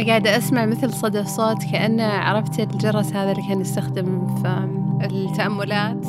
أنا 0.00 0.08
قاعدة 0.08 0.36
أسمع 0.36 0.66
مثل 0.66 0.92
صدى 0.92 1.24
صوت 1.24 1.62
كأنه 1.72 2.04
عرفت 2.04 2.60
الجرس 2.60 3.12
هذا 3.12 3.32
اللي 3.32 3.42
كان 3.48 3.60
يستخدم 3.60 4.36
في 4.36 4.68
التأملات. 5.04 6.06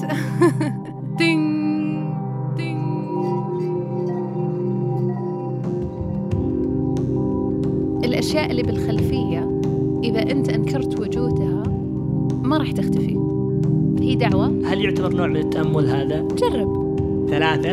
دينج 1.18 2.12
الأشياء 8.06 8.52
اللي 8.52 8.64
بالخلفية 8.64 9.60
إذا 10.04 10.22
أنت 10.22 10.50
أنكرت 10.50 11.00
وجودها 11.00 11.64
ما 12.44 12.58
راح 12.58 12.72
تختفي. 12.72 13.18
هي 14.00 14.16
دعوة. 14.16 14.48
هل 14.48 14.86
يعتبر 14.86 15.14
نوع 15.14 15.28
من 15.28 15.38
التأمل 15.38 15.90
هذا؟ 15.90 16.28
جرب. 16.36 16.96
ثلاثة 17.30 17.72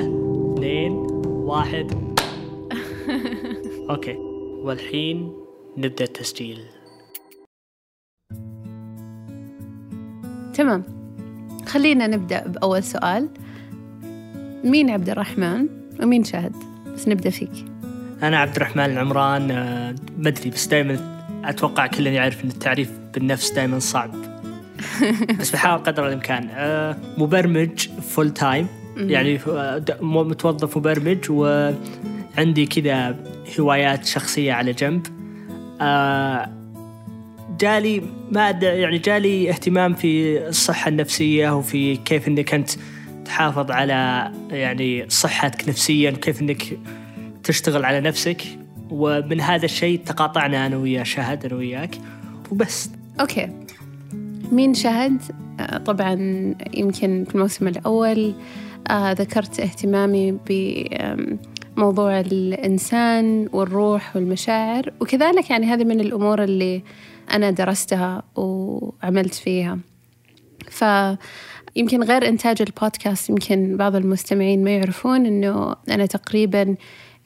اثنين 0.55 0.93
واحد. 1.25 1.93
أوكي. 3.91 4.17
والحين 4.65 5.48
نبدأ 5.79 6.05
التسجيل. 6.05 6.59
تمام. 10.55 10.85
خلينا 11.67 12.07
نبدأ 12.07 12.47
بأول 12.47 12.83
سؤال. 12.83 13.29
مين 14.65 14.91
عبد 14.91 15.11
الرحمن 15.11 15.69
ومين 16.03 16.25
شهد 16.25 16.53
بس 16.95 17.09
نبدأ 17.09 17.31
فيك. 17.31 17.51
أنا 18.23 18.39
عبد 18.39 18.57
الرحمن 18.57 18.85
العمران 18.85 19.51
آه، 19.51 19.95
ما 20.19 20.29
أدري 20.29 20.51
بس 20.51 20.67
دائما 20.67 21.19
أتوقع 21.45 21.87
كلنا 21.87 22.11
يعرف 22.11 22.45
أن 22.45 22.49
التعريف 22.49 22.91
بالنفس 23.15 23.51
دائما 23.51 23.79
صعب. 23.79 24.15
بس 25.41 25.51
بحاول 25.51 25.79
قدر 25.79 26.09
الإمكان. 26.09 26.49
آه، 26.53 26.97
مبرمج 27.19 27.89
full 27.89 28.31
time 28.31 28.67
يعني 28.97 29.41
آه، 29.49 29.83
متوظف 30.01 30.77
مبرمج 30.77 31.31
وعندي 31.31 32.67
كذا 32.67 33.17
هوايات 33.61 34.07
شخصية 34.07 34.53
على 34.53 34.73
جنب. 34.73 35.18
آه، 35.81 36.53
جالي 37.61 38.03
ما 38.33 38.51
يعني 38.51 38.99
جالي 38.99 39.51
اهتمام 39.51 39.95
في 39.95 40.39
الصحة 40.49 40.89
النفسية 40.89 41.57
وفي 41.57 41.97
كيف 41.97 42.29
إنك 42.29 42.55
أنت 42.55 42.71
تحافظ 43.25 43.71
على 43.71 44.33
يعني 44.51 45.11
صحتك 45.11 45.69
نفسيا 45.69 46.11
وكيف 46.11 46.43
إنك 46.43 46.79
تشتغل 47.45 47.85
على 47.85 48.01
نفسك. 48.01 48.43
ومن 48.91 49.41
هذا 49.41 49.65
الشيء 49.65 50.01
تقاطعنا 50.07 50.67
أنا 50.67 50.77
ويا 50.77 51.05
شهد 51.05 51.45
أنا 51.45 51.55
وياك. 51.55 51.99
وبس. 52.51 52.91
أوكي. 53.21 53.49
مين 54.53 54.75
شهد؟ 54.75 55.23
آه، 55.61 55.79
طبعا 55.79 56.15
يمكن 56.75 57.25
في 57.29 57.35
الموسم 57.35 57.69
الأول 57.69 58.35
آه، 58.91 59.13
ذكرت 59.13 59.61
اهتمامي 59.61 60.39
بموضوع 61.83 62.21
الإنسان 62.21 63.49
والروح 63.53 64.17
والمشاعر 64.17 64.93
وكذلك 65.01 65.51
يعني 65.51 65.67
هذه 65.67 65.85
من 65.85 66.01
الأمور 66.01 66.45
اللي 66.45 66.83
أنا 67.33 67.51
درستها 67.51 68.23
وعملت 68.37 69.35
فيها. 69.35 69.79
فيمكن 70.71 72.03
غير 72.03 72.29
إنتاج 72.29 72.63
البودكاست 72.63 73.31
يمكن 73.31 73.77
بعض 73.77 73.97
المستمعين 73.97 74.65
ما 74.65 74.71
يعرفون 74.71 75.27
إنه 75.27 75.75
أنا 75.91 76.07
تقريبا 76.07 76.75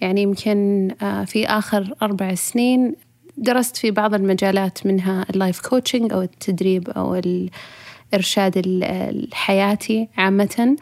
يعني 0.01 0.23
يمكن 0.23 0.89
آه، 1.03 1.25
في 1.25 1.47
آخر 1.47 1.95
أربع 2.03 2.35
سنين 2.35 2.95
درست 3.37 3.77
في 3.77 3.91
بعض 3.91 4.15
المجالات 4.15 4.87
منها 4.87 5.27
ال 5.31 5.37
life 5.37 5.61
coaching 5.69 6.13
أو 6.13 6.23
التدريب 6.23 6.91
أو 6.91 7.15
الإرشاد 7.15 8.57
ال- 8.59 8.85
الحياتي 8.85 10.09
عامة. 10.17 10.77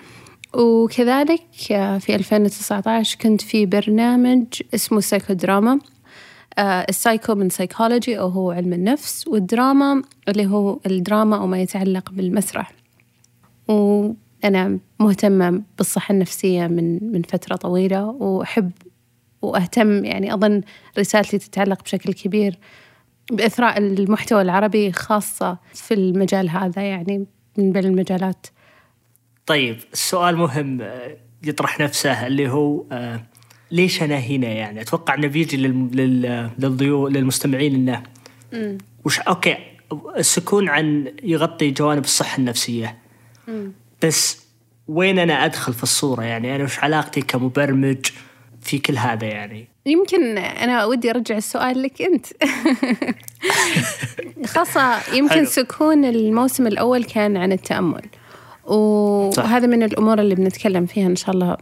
وكذلك 0.54 1.72
آه، 1.72 1.98
في 1.98 2.14
2019 2.14 3.18
كنت 3.18 3.40
في 3.40 3.66
برنامج 3.66 4.44
اسمه 4.74 5.00
سايكودراما 5.00 5.78
آه، 6.58 6.86
السايكو 6.88 7.34
من 7.34 7.50
سايكولوجي 7.50 8.18
أو 8.18 8.28
هو 8.28 8.50
علم 8.50 8.72
النفس 8.72 9.28
والدراما 9.28 10.02
اللي 10.28 10.46
هو 10.46 10.80
الدراما 10.86 11.36
أو 11.36 11.46
ما 11.46 11.60
يتعلق 11.60 12.10
بالمسرح. 12.10 12.72
وأنا 13.68 14.78
مهتمة 15.00 15.62
بالصحة 15.78 16.12
النفسية 16.12 16.66
من 16.66 17.12
من 17.12 17.22
فترة 17.22 17.56
طويلة 17.56 18.04
وأحب 18.04 18.70
وأهتم 19.42 20.04
يعني 20.04 20.34
أظن 20.34 20.60
رسالتي 20.98 21.38
تتعلق 21.38 21.82
بشكل 21.82 22.12
كبير 22.12 22.58
بإثراء 23.30 23.78
المحتوى 23.78 24.42
العربي 24.42 24.92
خاصة 24.92 25.58
في 25.74 25.94
المجال 25.94 26.50
هذا 26.50 26.82
يعني 26.82 27.26
من 27.58 27.72
بين 27.72 27.84
المجالات. 27.84 28.46
طيب 29.50 29.78
السؤال 29.92 30.36
مهم 30.36 30.80
آه، 30.80 31.16
يطرح 31.44 31.80
نفسه 31.80 32.26
اللي 32.26 32.48
هو 32.50 32.84
آه، 32.92 33.20
ليش 33.70 34.02
أنا 34.02 34.16
هنا 34.18 34.48
يعني؟ 34.48 34.80
أتوقع 34.80 35.14
إنه 35.14 35.26
بيجي 35.26 35.56
لل- 35.56 35.90
لل- 35.96 36.50
للضيوف 36.58 37.10
للمستمعين 37.10 37.74
إنه 37.74 38.02
وش 39.04 39.20
أوكي 39.20 39.56
السكون 40.16 40.68
عن 40.68 41.12
يغطي 41.22 41.70
جوانب 41.70 42.04
الصحة 42.04 42.38
النفسية. 42.38 42.98
بس 44.02 44.40
وين 44.88 45.18
أنا 45.18 45.44
أدخل 45.44 45.72
في 45.74 45.82
الصورة 45.82 46.22
يعني؟ 46.22 46.56
أنا 46.56 46.64
وش 46.64 46.78
علاقتي 46.78 47.20
كمبرمج 47.20 48.06
في 48.62 48.78
كل 48.78 48.96
هذا 48.98 49.26
يعني؟ 49.26 49.68
يمكن 49.86 50.38
أنا 50.38 50.84
ودي 50.84 51.10
أرجع 51.10 51.36
السؤال 51.36 51.82
لك 51.82 52.02
أنت. 52.02 52.26
خاصة 54.54 55.14
يمكن 55.14 55.34
حلو. 55.34 55.44
سكون 55.44 56.04
الموسم 56.04 56.66
الأول 56.66 57.04
كان 57.04 57.36
عن 57.36 57.52
صح. 57.52 58.19
وهذا 58.66 59.66
من 59.66 59.82
الأمور 59.82 60.20
اللي 60.20 60.34
بنتكلم 60.34 60.86
فيها 60.86 61.06
إن 61.06 61.16
شاء 61.16 61.30
الله 61.30 61.56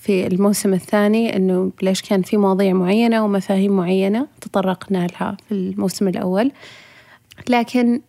في 0.00 0.26
الموسم 0.26 0.74
الثاني 0.74 1.36
إنه 1.36 1.72
ليش 1.82 2.02
كان 2.02 2.22
في 2.22 2.36
مواضيع 2.36 2.72
معينة 2.72 3.24
ومفاهيم 3.24 3.76
معينة 3.76 4.26
تطرقنا 4.40 5.06
لها 5.06 5.36
في 5.48 5.54
الموسم 5.54 6.08
الأول. 6.08 6.52
لكن 7.48 8.00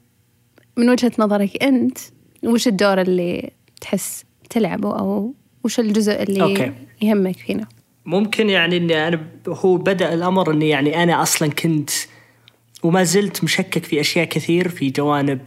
من 0.78 0.90
وجهة 0.90 1.12
نظرك 1.20 1.64
أنت 1.64 1.98
وش 2.44 2.68
الدور 2.68 3.02
اللي 3.02 3.52
تحس 3.82 4.26
تلعبه 4.50 5.00
أو 5.00 5.34
وش 5.64 5.80
الجزء 5.80 6.24
اللي 6.24 6.42
أوكي. 6.42 6.72
يهمك 7.02 7.38
فينا؟ 7.38 7.68
ممكن 8.06 8.50
يعني 8.50 8.78
إني 8.78 9.08
أنا 9.08 9.22
هو 9.48 9.78
بدأ 9.78 10.14
الأمر 10.14 10.52
إني 10.52 10.70
يعني 10.70 11.04
أنا 11.04 11.22
أصلا 11.22 11.50
كنت 11.50 11.90
وما 12.84 13.04
زلت 13.04 13.44
مشكك 13.44 13.84
في 13.84 14.00
أشياء 14.00 14.26
كثير 14.26 14.70
في 14.70 14.90
جوانب 14.90 15.42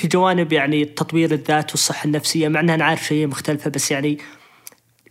في 0.00 0.08
جوانب 0.08 0.52
يعني 0.52 0.84
تطوير 0.84 1.32
الذات 1.32 1.70
والصحة 1.70 2.04
النفسية 2.04 2.48
مع 2.48 2.60
إنها 2.60 2.74
أنا 2.74 2.84
عارف 2.84 3.04
شيء 3.04 3.26
مختلفة 3.26 3.70
بس 3.70 3.90
يعني 3.90 4.18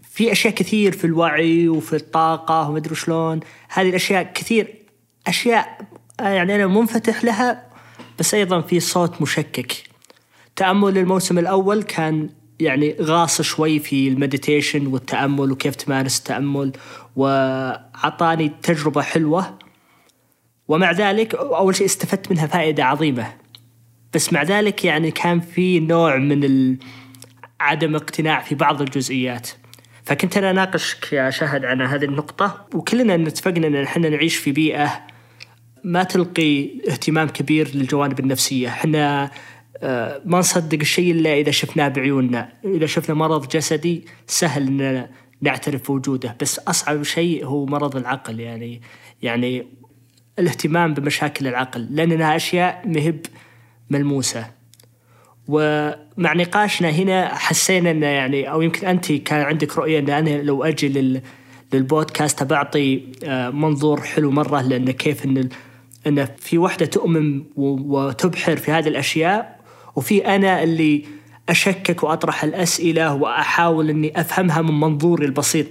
في 0.03 0.31
أشياء 0.31 0.53
كثير 0.53 0.91
في 0.91 1.05
الوعي 1.05 1.69
وفي 1.69 1.95
الطاقة 1.95 2.69
ومدري 2.69 2.95
شلون. 2.95 3.39
هذه 3.69 3.89
الأشياء 3.89 4.31
كثير 4.33 4.75
أشياء 5.27 5.81
آه، 6.19 6.29
يعني 6.29 6.55
أنا 6.55 6.67
منفتح 6.67 7.23
لها 7.23 7.69
بس 8.19 8.33
أيضا 8.33 8.61
في 8.61 8.79
صوت 8.79 9.21
مشكك. 9.21 9.73
تأمل 10.55 10.97
الموسم 10.97 11.39
الأول 11.39 11.83
كان 11.83 12.29
يعني 12.59 12.95
غاص 13.01 13.41
شوي 13.41 13.79
في 13.79 14.07
المديتيشن 14.07 14.87
والتأمل 14.87 15.51
وكيف 15.51 15.75
تمارس 15.75 16.19
التأمل 16.19 16.71
وعطاني 17.15 18.51
تجربة 18.63 19.01
حلوة. 19.01 19.59
ومع 20.67 20.91
ذلك 20.91 21.35
أول 21.35 21.75
شيء 21.75 21.85
استفدت 21.85 22.31
منها 22.31 22.47
فائدة 22.47 22.85
عظيمة. 22.85 23.48
بس 24.13 24.33
مع 24.33 24.43
ذلك 24.43 24.85
يعني 24.85 25.11
كان 25.11 25.39
في 25.39 25.79
نوع 25.79 26.17
من 26.17 26.43
ال- 26.43 26.77
عدم 27.59 27.95
اقتناع 27.95 28.41
في 28.41 28.55
بعض 28.55 28.81
الجزئيات. 28.81 29.49
فكنت 30.03 30.37
أنا 30.37 30.51
أناقشك 30.51 31.13
يا 31.13 31.29
شهد 31.29 31.65
عن 31.65 31.81
هذه 31.81 32.05
النقطة 32.05 32.65
وكلنا 32.73 33.17
نتفقنا 33.17 33.67
أن 33.67 33.75
إحنا 33.75 34.09
نعيش 34.09 34.35
في 34.35 34.51
بيئة 34.51 35.01
ما 35.83 36.03
تلقي 36.03 36.69
اهتمام 36.89 37.27
كبير 37.27 37.67
للجوانب 37.75 38.19
النفسية. 38.19 38.67
إحنا 38.67 39.31
آه، 39.81 40.21
ما 40.25 40.39
نصدق 40.39 40.79
الشيء 40.79 41.11
إلا 41.11 41.33
إذا 41.33 41.51
شفناه 41.51 41.87
بعيوننا. 41.87 42.53
إذا 42.65 42.85
شفنا 42.85 43.15
مرض 43.15 43.47
جسدي 43.47 44.05
سهل 44.27 44.67
أننا 44.67 45.09
نعترف 45.41 45.87
بوجوده. 45.91 46.35
بس 46.41 46.59
أصعب 46.59 47.03
شيء 47.03 47.45
هو 47.45 47.65
مرض 47.65 47.95
العقل. 47.95 48.39
يعني 48.39 48.81
يعني 49.21 49.67
الاهتمام 50.39 50.93
بمشاكل 50.93 51.47
العقل. 51.47 51.87
لأنها 51.91 52.35
أشياء 52.35 52.81
مهب 52.87 53.19
ملموسة. 53.89 54.45
ومع 55.47 56.33
نقاشنا 56.33 56.89
هنا 56.89 57.35
حسينا 57.35 57.91
إنه 57.91 58.05
يعني 58.05 58.51
أو 58.51 58.61
يمكن 58.61 58.87
أنت 58.87 59.11
كان 59.11 59.41
عندك 59.41 59.77
رؤية 59.77 59.99
إن 59.99 60.09
أنا 60.09 60.41
لو 60.41 60.63
أجي 60.63 60.89
لل 60.89 61.21
للبودكاست 61.73 62.43
بعطي 62.43 63.03
آه، 63.23 63.49
منظور 63.49 64.01
حلو 64.01 64.31
مرة 64.31 64.61
لأن 64.61 64.91
كيف 64.91 65.25
إن 65.25 65.49
إن 66.07 66.27
في 66.37 66.57
وحدة 66.57 66.85
تؤمن 66.85 67.43
وتبحر 67.55 68.57
في 68.57 68.71
هذه 68.71 68.87
الأشياء. 68.87 69.59
وفي 69.95 70.25
أنا 70.35 70.63
اللي 70.63 71.05
أشكك 71.49 72.03
وأطرح 72.03 72.43
الأسئلة 72.43 73.13
وأحاول 73.13 73.89
إني 73.89 74.19
أفهمها 74.21 74.61
من 74.61 74.79
منظوري 74.79 75.25
البسيط. 75.25 75.67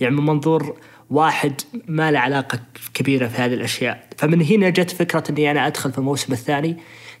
يعني 0.00 0.16
من 0.16 0.26
منظور 0.26 0.76
واحد 1.10 1.60
ما 1.88 2.10
له 2.10 2.18
علاقة 2.18 2.58
كبيرة 2.94 3.26
في 3.26 3.42
هذه 3.42 3.54
الأشياء. 3.54 4.08
فمن 4.16 4.42
هنا 4.42 4.68
جت 4.68 4.90
فكرة 4.90 5.24
إني 5.30 5.50
أنا 5.50 5.66
أدخل 5.66 5.92
في 5.92 5.98
الموسم 5.98 6.32
الثاني. 6.32 6.76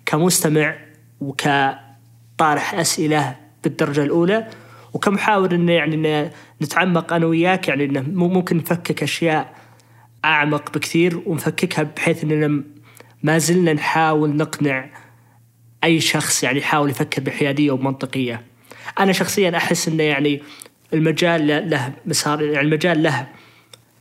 كمستمع 0.08 0.76
وكطارح 1.20 2.74
أسئلة 2.74 3.36
بالدرجة 3.64 4.02
الأولى 4.02 4.48
وكمحاول 4.92 5.54
إنه 5.54 5.72
يعني 5.72 5.94
إنه 5.94 6.30
نتعمق 6.62 7.12
أنا 7.12 7.26
وياك 7.26 7.68
يعني 7.68 7.84
إنه 7.84 8.00
ممكن 8.00 8.56
نفكك 8.56 9.02
أشياء 9.02 9.54
أعمق 10.24 10.72
بكثير 10.72 11.22
ونفككها 11.26 11.82
بحيث 11.82 12.24
إننا 12.24 12.64
ما 13.22 13.38
زلنا 13.38 13.72
نحاول 13.72 14.36
نقنع 14.36 14.90
أي 15.84 16.00
شخص 16.00 16.44
يعني 16.44 16.58
يحاول 16.58 16.90
يفكر 16.90 17.22
بحيادية 17.22 17.70
وبمنطقيه. 17.70 18.42
أنا 19.00 19.12
شخصيا 19.12 19.56
أحس 19.56 19.88
إنه 19.88 20.02
يعني 20.02 20.42
المجال 20.94 21.70
له 21.70 21.92
مسار 22.06 22.42
يعني 22.42 22.66
المجال 22.66 23.02
له 23.02 23.26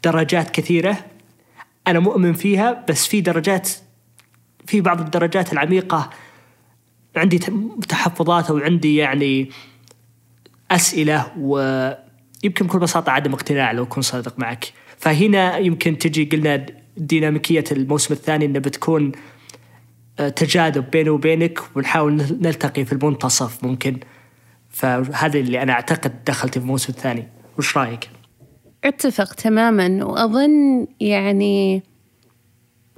درجات 0.04 0.50
كثيرة 0.50 0.98
أنا 1.88 2.00
مؤمن 2.00 2.34
فيها 2.34 2.86
بس 2.90 3.08
في 3.08 3.22
درجات 3.22 3.70
في 4.68 4.82
بعض 4.82 5.00
الدرجات 5.00 5.54
العميقة 5.54 6.10
عندي 7.16 7.40
تحفظات 7.90 8.50
أو 8.50 8.58
عندي 8.58 8.96
يعني 8.96 9.50
أسئلة 10.72 11.32
ويمكن 11.38 12.68
بكل 12.68 12.80
بساطة 12.80 13.12
عدم 13.12 13.34
اقتناع 13.34 13.72
لو 13.72 13.84
أكون 13.84 14.04
صادق 14.04 14.40
معك. 14.40 14.74
فهنا 14.98 15.58
يمكن 15.58 15.98
تجي 15.98 16.26
قلنا 16.26 16.66
ديناميكية 16.98 17.64
الموسم 17.72 18.14
الثاني 18.14 18.46
إنه 18.46 18.60
بتكون 18.60 19.12
آه، 20.20 20.30
تجاذب 20.30 20.92
بيني 20.92 21.10
وبينك 21.10 21.60
ونحاول 21.76 22.14
نلتقي 22.42 22.86
في 22.86 22.94
المنتصف 22.94 23.64
ممكن. 23.64 24.00
فهذا 24.70 25.40
اللي 25.40 25.62
أنا 25.62 25.74
أعتقد 25.74 26.24
دخلت 26.26 26.54
في 26.54 26.60
الموسم 26.64 26.94
الثاني. 26.94 27.28
وش 27.58 27.78
رأيك؟ 27.78 28.10
اتفق 28.84 29.34
تماما. 29.34 30.06
وأظن 30.06 30.88
يعني 31.00 31.84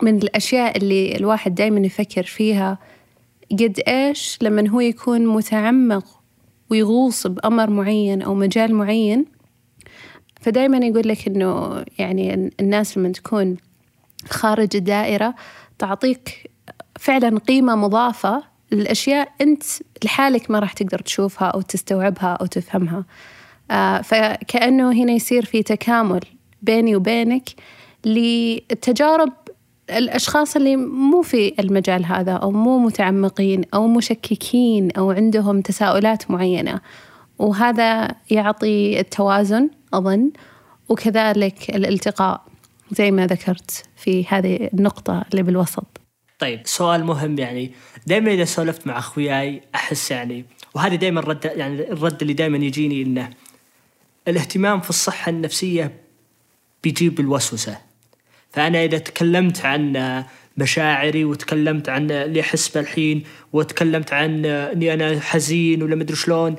من 0.04 0.18
الأشياء 0.18 0.78
اللي 0.78 1.16
الواحد 1.16 1.56
دائما 1.56 1.80
يفكر 1.80 2.24
فيها 2.24 2.78
قد 3.52 3.82
إيش 3.88 4.40
لما 4.42 4.70
هو 4.70 4.80
يكون 4.80 5.28
متعمق 5.28 6.20
ويغوص 6.70 7.28
بأمر 7.28 7.70
معين 7.70 8.22
أو 8.22 8.34
مجال 8.34 8.76
معين 8.76 9.26
فدائما 10.42 10.78
يقول 10.78 11.08
لك 11.08 11.28
إنه 11.28 11.84
يعني 11.98 12.52
الناس 12.60 12.98
لما 12.98 13.12
تكون 13.12 13.58
خارج 14.30 14.76
الدائره 14.76 15.36
تعطيك 15.78 16.52
فعلا 17.00 17.40
قيمة 17.40 17.76
مضافة 17.76 18.44
للأشياء 18.72 19.32
أنت 19.42 19.64
لحالك 20.04 20.52
ما 20.52 20.60
راح 20.60 20.74
تقدر 20.74 21.00
تشوفها 21.00 21.48
أو 21.48 21.62
تستوعبها 21.62 22.34
أو 22.34 22.46
تفهمها. 22.46 23.06
آه 23.72 24.02
فكأنه 24.02 24.92
هنا 24.92 25.12
يصير 25.12 25.46
في 25.46 25.64
تكامل 25.64 26.22
بيني 26.62 26.96
وبينك 26.96 27.50
للتجارب 28.06 29.34
الأشخاص 29.98 30.56
اللي 30.56 30.76
مو 30.76 31.22
في 31.22 31.54
المجال 31.60 32.06
هذا 32.06 32.32
أو 32.32 32.52
مو 32.52 32.80
متعمقين 32.80 33.62
أو 33.74 33.88
مشككين 33.88 34.92
أو 34.92 35.12
عندهم 35.12 35.62
تساؤلات 35.62 36.32
معينة. 36.32 36.82
وهذا 37.40 38.16
يعطي 38.32 39.00
التوازن 39.00 39.70
أظن 39.94 40.32
وكذلك 40.90 41.70
الالتقاء 41.70 42.42
زي 42.92 43.12
ما 43.12 43.28
ذكرت 43.28 43.84
في 43.96 44.26
هذه 44.28 44.70
النقطة 44.74 45.26
اللي 45.32 45.44
بالوسط. 45.44 45.86
طيب 46.40 46.62
سؤال 46.66 47.06
مهم 47.06 47.40
يعني. 47.40 47.72
دائما 48.08 48.34
إذا 48.34 48.46
سولفت 48.46 48.88
مع 48.88 48.98
أخوياي 48.98 49.62
أحس 49.76 50.12
يعني 50.12 50.46
وهذا 50.76 50.96
دائما 50.96 51.20
الرد 51.20 51.46
يعني 51.46 51.92
الرد 51.92 52.22
اللي 52.22 52.34
دائما 52.34 52.58
يجيني 52.58 53.02
إنه 53.02 53.30
الاهتمام 54.28 54.82
في 54.82 54.90
الصحة 54.90 55.30
النفسية 55.30 55.94
بيجيب 56.84 57.20
الوسوسة. 57.20 57.89
فأنا 58.52 58.84
إذا 58.84 58.98
تكلمت 58.98 59.66
عن 59.66 60.24
مشاعري 60.58 61.26
وتكلمت 61.26 61.90
عن 61.90 62.12
اللي 62.12 62.42
أحس 62.42 62.78
الحين 62.78 63.24
وتكلمت 63.54 64.14
عن 64.14 64.46
إني 64.46 64.94
أنا 64.94 65.20
حزين 65.20 65.84
ولا 65.84 65.96
مدري 65.96 66.16
شلون 66.16 66.56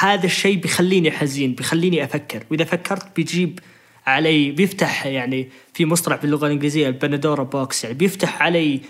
هذا 0.00 0.26
الشيء 0.26 0.56
بيخليني 0.56 1.10
حزين 1.10 1.54
بيخليني 1.54 2.04
أفكر. 2.04 2.44
وإذا 2.50 2.64
فكرت 2.64 3.16
بيجيب 3.16 3.60
علي 4.06 4.50
بيفتح 4.50 5.06
يعني 5.06 5.48
في 5.74 5.84
مصطلح 5.86 6.16
باللغة 6.16 6.46
الإنجليزية 6.46 6.88
البندورا 6.88 7.42
بوكس 7.42 7.84
يعني 7.84 7.96
بيفتح 7.96 8.42
علي 8.42 8.80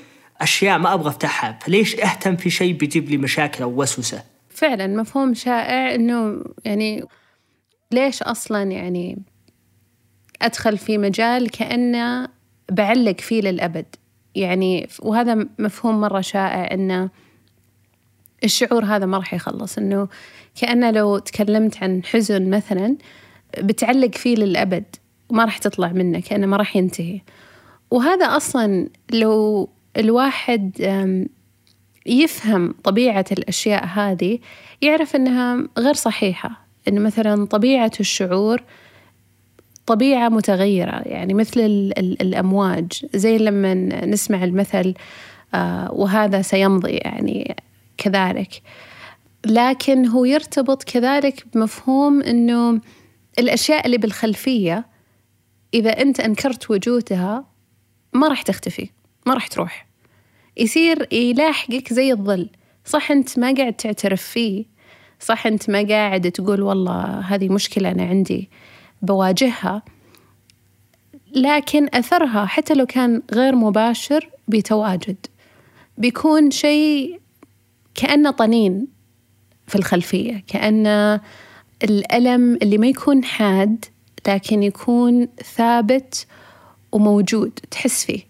أشياء 0.40 0.78
ما 0.78 0.94
أبغى 0.94 1.08
أفتحها. 1.08 1.58
فليش 1.62 2.00
أهتم 2.00 2.36
في 2.36 2.50
شيء 2.50 2.72
بيجيب 2.72 3.10
لي 3.10 3.16
مشاكل 3.16 3.62
أو 3.62 3.82
وسوسة؟ 3.82 4.22
فعلا 4.50 4.86
مفهوم 4.86 5.34
شائع 5.34 5.94
إنه 5.94 6.44
يعني 6.64 7.04
ليش 7.92 8.22
أصلا 8.22 8.62
يعني 8.62 9.18
أدخل 10.44 10.78
في 10.78 10.98
مجال 10.98 11.50
كأنه 11.50 12.28
بعلق 12.70 13.20
فيه 13.20 13.40
للأبد. 13.40 13.86
يعني 14.34 14.88
وهذا 15.02 15.46
مفهوم 15.58 16.00
مرة 16.00 16.20
شائع 16.20 16.74
إنه 16.74 17.10
الشعور 18.44 18.84
هذا 18.84 19.06
ما 19.06 19.18
راح 19.18 19.34
يخلص. 19.34 19.78
إنه 19.78 20.08
كأنه 20.60 20.90
لو 20.90 21.18
تكلمت 21.18 21.82
عن 21.82 22.04
حزن 22.04 22.50
مثلا 22.50 22.96
بتعلق 23.58 24.14
فيه 24.14 24.36
للأبد 24.36 24.84
وما 25.28 25.44
راح 25.44 25.58
تطلع 25.58 25.88
منه 25.88 26.20
كأنه 26.20 26.46
ما 26.46 26.56
راح 26.56 26.76
ينتهي. 26.76 27.20
وهذا 27.90 28.26
أصلا 28.26 28.88
لو 29.12 29.68
الواحد 29.96 30.80
يفهم 32.06 32.74
طبيعة 32.84 33.24
الأشياء 33.32 33.84
هذه 33.84 34.38
يعرف 34.82 35.16
أنها 35.16 35.68
غير 35.78 35.94
صحيحة. 35.94 36.66
أنه 36.88 37.00
مثلا 37.00 37.46
طبيعة 37.46 37.92
الشعور 38.00 38.62
طبيعة 39.86 40.28
متغيرة. 40.28 41.02
يعني 41.04 41.34
مثل 41.34 41.60
الأمواج. 41.96 43.06
زي 43.14 43.38
لما 43.38 43.74
نسمع 44.06 44.44
المثل 44.44 44.94
آه، 45.54 45.92
وهذا 45.92 46.42
سيمضي 46.42 46.90
يعني 46.90 47.56
كذلك. 47.96 48.62
لكن 49.46 50.06
هو 50.06 50.24
يرتبط 50.24 50.82
كذلك 50.82 51.44
بمفهوم 51.54 52.22
أنه 52.22 52.80
الأشياء 53.38 53.86
اللي 53.86 53.98
بالخلفية 53.98 54.86
إذا 55.74 55.90
أنت 55.90 56.20
أنكرت 56.20 56.70
وجودها 56.70 57.44
ما 58.12 58.28
راح 58.28 58.42
تختفي 58.42 58.88
ما 59.26 59.34
راح 59.34 59.46
تروح. 59.46 59.86
يصير 60.56 61.14
يلاحقك 61.14 61.92
زي 61.92 62.12
الظل. 62.12 62.48
صح 62.84 63.10
أنت 63.10 63.38
ما 63.38 63.54
قاعد 63.54 63.72
تعترف 63.72 64.22
فيه 64.22 64.64
صح 65.20 65.46
أنت 65.46 65.70
ما 65.70 65.86
قاعد 65.88 66.30
تقول 66.30 66.62
والله 66.62 67.20
هذه 67.20 67.48
مشكلة 67.48 67.90
أنا 67.90 68.02
عندي. 68.02 68.50
بواجهها 69.04 69.82
لكن 71.34 71.88
أثرها 71.94 72.46
حتى 72.46 72.74
لو 72.74 72.86
كان 72.86 73.22
غير 73.32 73.54
مباشر 73.54 74.30
بيتواجد 74.48 75.16
بيكون 75.98 76.50
شيء 76.50 77.20
كأنه 77.94 78.30
طنين 78.30 78.86
في 79.66 79.76
الخلفية 79.76 80.44
كأنه 80.46 81.20
الألم 81.84 82.58
اللي 82.62 82.78
ما 82.78 82.86
يكون 82.86 83.24
حاد 83.24 83.84
لكن 84.28 84.62
يكون 84.62 85.28
ثابت 85.56 86.26
وموجود 86.92 87.50
تحس 87.70 88.04
فيه. 88.04 88.20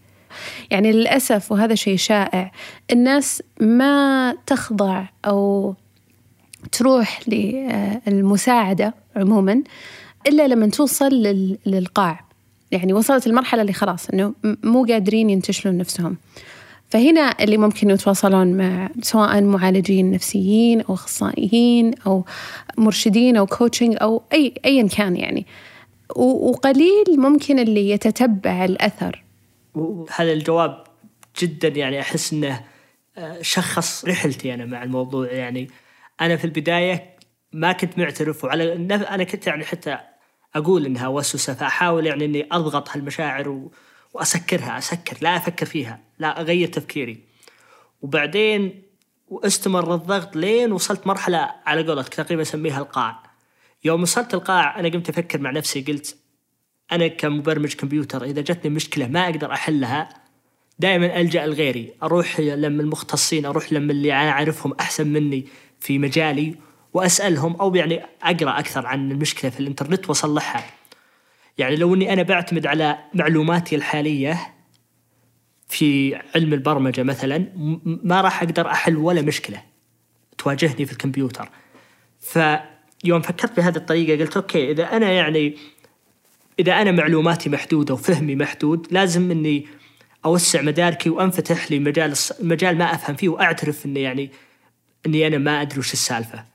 يعني 0.70 0.92
للأسف 0.92 1.52
وهذا 1.52 1.74
شيء 1.74 1.96
شائع 1.96 2.52
الناس 2.92 3.42
ما 3.60 4.36
تخضع 4.46 5.04
أو 5.24 5.74
تروح 6.72 7.20
للمساعدة 7.28 8.94
عموما. 9.16 9.62
إلا 10.26 10.48
لما 10.48 10.66
توصل 10.66 11.12
للقاع. 11.66 12.24
يعني 12.70 12.92
وصلت 12.92 13.26
المرحلة 13.26 13.62
اللي 13.62 13.72
خلاص 13.72 14.10
إنه 14.10 14.34
مو 14.44 14.84
قادرين 14.84 15.30
ينتشلون 15.30 15.78
نفسهم. 15.78 16.16
فهنا 16.88 17.36
اللي 17.40 17.56
ممكن 17.56 17.90
يتواصلون 17.90 18.56
مع 18.56 18.88
سواء 19.02 19.42
معالجين 19.42 20.10
نفسيين 20.10 20.80
أو 20.80 20.94
أخصائيين 20.94 21.94
أو 22.06 22.24
مرشدين 22.78 23.36
أو 23.36 23.46
كوتشنج 23.46 23.96
أو 24.02 24.22
أي 24.32 24.54
أيا 24.64 24.88
كان 24.88 25.16
يعني. 25.16 25.46
وقليل 26.16 27.04
ممكن 27.08 27.58
اللي 27.58 27.90
يتتبع 27.90 28.64
الأثر. 28.64 29.24
هذا 30.16 30.32
الجواب 30.32 30.84
جدا 31.42 31.68
يعني 31.68 32.00
أحس 32.00 32.32
أنه 32.32 32.60
آه، 33.18 33.42
شخص 33.42 34.04
رحلتي 34.04 34.54
أنا 34.54 34.64
مع 34.64 34.82
الموضوع 34.82 35.32
يعني. 35.32 35.70
أنا 36.20 36.36
في 36.36 36.44
البداية 36.44 37.16
ما 37.52 37.72
كنت 37.72 37.98
معترف 37.98 38.44
وعلى 38.44 38.72
أنا 39.10 39.24
كنت 39.24 39.46
يعني 39.46 39.64
حتى 39.64 39.98
أقول 40.54 40.86
إنها 40.86 41.08
وسوسة 41.08 41.54
فأحاول 41.54 42.06
يعني 42.06 42.24
إني 42.24 42.46
أضغط 42.52 42.90
هالمشاعر 42.90 43.48
و... 43.48 43.72
وأسكرها 44.12 44.78
أسكر 44.78 45.16
لا 45.20 45.36
أفكر 45.36 45.66
فيها 45.66 46.00
لا 46.18 46.40
أغير 46.40 46.68
تفكيري. 46.68 47.18
وبعدين 48.02 48.82
واستمر 49.28 49.94
الضغط 49.94 50.36
لين 50.36 50.72
وصلت 50.72 51.06
مرحلة 51.06 51.50
على 51.66 51.88
قولتك 51.88 52.14
تقريبا 52.14 52.42
أسميها 52.42 52.78
القاع. 52.78 53.22
يوم 53.84 54.02
وصلت 54.02 54.34
القاع 54.34 54.80
أنا 54.80 54.88
قمت 54.88 55.08
أفكر 55.08 55.40
مع 55.40 55.50
نفسي 55.50 55.80
قلت 55.82 56.16
أنا 56.92 57.08
كمبرمج 57.08 57.74
كمبيوتر 57.74 58.24
إذا 58.24 58.40
جتني 58.40 58.70
مشكلة 58.70 59.06
ما 59.06 59.24
أقدر 59.24 59.52
أحلها 59.52 60.08
دائما 60.78 61.20
ألجأ 61.20 61.46
لغيري 61.46 61.94
أروح 62.02 62.40
لما 62.40 62.82
المختصين 62.82 63.46
أروح 63.46 63.72
لما 63.72 63.92
اللي 63.92 64.12
أنا 64.12 64.30
أعرفهم 64.30 64.74
أحسن 64.80 65.08
مني 65.08 65.46
في 65.80 65.98
مجالي. 65.98 66.54
وأسألهم 66.94 67.56
أو 67.56 67.74
يعني 67.74 68.02
أقرأ 68.22 68.58
أكثر 68.58 68.86
عن 68.86 69.12
المشكلة 69.12 69.50
في 69.50 69.60
الإنترنت 69.60 70.08
وأصلحها 70.08 70.64
يعني 71.58 71.76
لو 71.76 71.94
أني 71.94 72.12
أنا 72.12 72.22
بعتمد 72.22 72.66
على 72.66 72.98
معلوماتي 73.14 73.76
الحالية 73.76 74.54
في 75.68 76.14
علم 76.34 76.54
البرمجة 76.54 77.02
مثلا 77.02 77.46
ما 77.84 78.20
راح 78.20 78.42
أقدر 78.42 78.70
أحل 78.70 78.96
ولا 78.96 79.22
مشكلة 79.22 79.62
تواجهني 80.38 80.86
في 80.86 80.92
الكمبيوتر 80.92 81.48
فيوم 82.20 83.20
فكرت 83.22 83.56
بهذه 83.56 83.76
الطريقة 83.76 84.20
قلت 84.20 84.36
أوكي 84.36 84.70
إذا 84.70 84.96
أنا 84.96 85.12
يعني 85.12 85.56
إذا 86.58 86.72
أنا 86.72 86.90
معلوماتي 86.90 87.48
محدودة 87.50 87.94
وفهمي 87.94 88.36
محدود 88.36 88.86
لازم 88.90 89.30
أني 89.30 89.66
أوسع 90.24 90.62
مداركي 90.62 91.10
وأنفتح 91.10 91.72
لمجال 91.72 92.14
مجال 92.40 92.78
ما 92.78 92.94
أفهم 92.94 93.16
فيه 93.16 93.28
وأعترف 93.28 93.86
إني 93.86 94.02
يعني 94.02 94.30
إني 95.06 95.26
أنا 95.26 95.38
ما 95.38 95.62
أدري 95.62 95.78
وش 95.78 95.92
السالفة. 95.92 96.53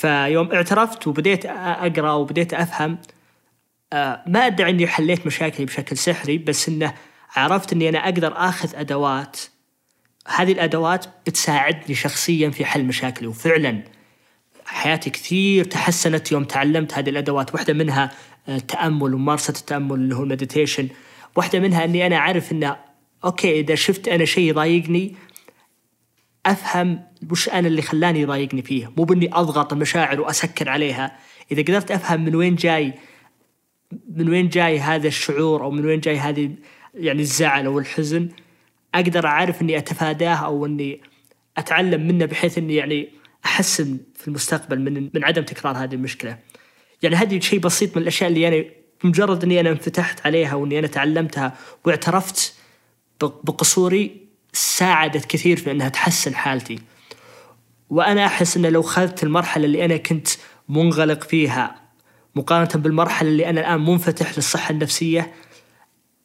فيوم 0.00 0.52
اعترفت 0.52 1.06
وبديت 1.06 1.46
أقرأ 1.46 2.12
وبديت 2.12 2.54
أفهم 2.54 2.98
آه، 3.92 4.22
ما 4.26 4.46
ادعي 4.46 4.70
إني 4.70 4.86
حليت 4.86 5.26
مشاكلي 5.26 5.66
بشكل 5.66 5.96
سحري 5.96 6.38
بس 6.38 6.68
إنه 6.68 6.94
عرفت 7.36 7.72
إني 7.72 7.88
أنا 7.88 8.04
أقدر 8.04 8.32
آخذ 8.36 8.76
أدوات. 8.76 9.40
هذه 10.26 10.52
الأدوات 10.52 11.06
بتساعدني 11.26 11.94
شخصيا 11.94 12.50
في 12.50 12.64
حل 12.64 12.84
مشاكلي 12.84 13.26
وفعلا 13.28 13.84
حياتي 14.66 15.10
كثير 15.10 15.64
تحسنت 15.64 16.32
يوم 16.32 16.44
تعلمت 16.44 16.94
هذه 16.94 17.10
الأدوات. 17.10 17.54
واحدة 17.54 17.72
منها 17.72 18.10
التأمل 18.48 19.14
وممارسة 19.14 19.50
التأمل 19.50 19.94
اللي 19.94 20.16
هو 20.16 20.22
ال 20.22 20.28
meditation 20.28 20.88
واحدة 21.36 21.60
منها 21.60 21.84
إني 21.84 22.06
أنا 22.06 22.16
أعرف 22.16 22.52
إنه 22.52 22.76
أوكي 23.24 23.60
إذا 23.60 23.74
شفت 23.74 24.08
أنا 24.08 24.24
شيء 24.24 24.48
يضايقني 24.48 25.14
أفهم 26.50 27.04
وش 27.30 27.48
أنا 27.48 27.68
اللي 27.68 27.82
خلاني 27.82 28.20
يضايقني 28.20 28.62
فيه 28.62 28.92
مو 28.96 29.04
بإني 29.04 29.30
أضغط 29.32 29.72
المشاعر 29.72 30.20
وأسكر 30.20 30.68
عليها 30.68 31.16
إذا 31.52 31.62
قدرت 31.62 31.90
أفهم 31.90 32.24
من 32.24 32.34
وين 32.34 32.54
جاي 32.54 32.94
من 34.08 34.28
وين 34.28 34.48
جاي 34.48 34.78
هذا 34.80 35.08
الشعور 35.08 35.62
أو 35.62 35.70
من 35.70 35.86
وين 35.86 36.00
جاي 36.00 36.18
هذه 36.18 36.50
يعني 36.94 37.20
الزعل 37.20 37.66
أو 37.66 37.78
الحزن 37.78 38.28
أقدر 38.94 39.26
أعرف 39.26 39.62
إني 39.62 39.78
أتفاداه 39.78 40.34
أو 40.34 40.66
إني 40.66 41.00
أتعلم 41.56 42.06
منه 42.06 42.26
بحيث 42.26 42.58
إني 42.58 42.74
يعني 42.74 43.08
أحسن 43.44 43.98
في 44.14 44.28
المستقبل 44.28 44.78
من 44.80 45.10
من 45.14 45.24
عدم 45.24 45.42
تكرار 45.42 45.76
هذه 45.76 45.94
المشكلة. 45.94 46.38
يعني 47.02 47.16
هذه 47.16 47.40
شيء 47.40 47.58
بسيط 47.58 47.96
من 47.96 48.02
الأشياء 48.02 48.30
اللي 48.30 48.48
أنا 48.48 48.64
بمجرد 49.04 49.44
إني 49.44 49.60
أنا 49.60 49.70
انفتحت 49.70 50.26
عليها 50.26 50.54
وإني 50.54 50.78
أنا 50.78 50.86
تعلمتها 50.86 51.56
واعترفت 51.84 52.54
بقصوري 53.20 54.27
ساعدت 54.52 55.24
كثير 55.24 55.56
في 55.56 55.70
إنها 55.70 55.88
تحسن 55.88 56.34
حالتي. 56.34 56.78
وأنا 57.90 58.26
أحس 58.26 58.56
إنه 58.56 58.68
لو 58.68 58.80
اخذت 58.80 59.22
المرحلة 59.22 59.64
اللي 59.64 59.84
أنا 59.84 59.96
كنت 59.96 60.28
منغلق 60.68 61.24
فيها 61.24 61.74
مقارنة 62.34 62.82
بالمرحلة 62.82 63.28
اللي 63.28 63.50
أنا 63.50 63.60
الآن 63.60 63.80
منفتح 63.80 64.36
للصحة 64.36 64.70
النفسية 64.70 65.32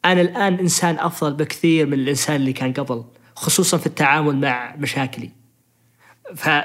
أنا 0.06 0.22
الآن 0.22 0.54
إنسان 0.54 1.00
أفضل 1.00 1.34
بكثير 1.34 1.86
من 1.86 1.94
الإنسان 1.94 2.36
اللي 2.36 2.54
كان 2.54 2.74
قبل 2.74 3.04
خصوصا 3.36 3.78
في 3.78 3.86
التعامل 3.88 4.36
مع 4.36 4.76
مشاكلي. 4.76 5.32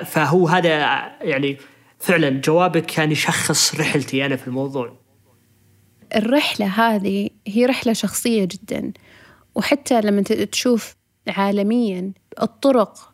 فهو 0.04 0.48
هذا 0.48 0.68
يعني 1.22 1.58
فعلا 1.98 2.30
جوابك 2.30 2.86
كان 2.86 3.12
يشخص 3.12 3.74
رحلتي 3.74 4.26
أنا 4.26 4.36
في 4.36 4.48
الموضوع 4.48 4.98
الرحلة 6.16 6.66
هذه 6.66 7.30
هي 7.46 7.66
رحلة 7.66 7.92
شخصية 7.92 8.44
جدا 8.44 8.92
وحتى 9.54 10.00
لما 10.00 10.22
تشوف 10.22 10.97
عالميا 11.28 12.12
الطرق 12.42 13.12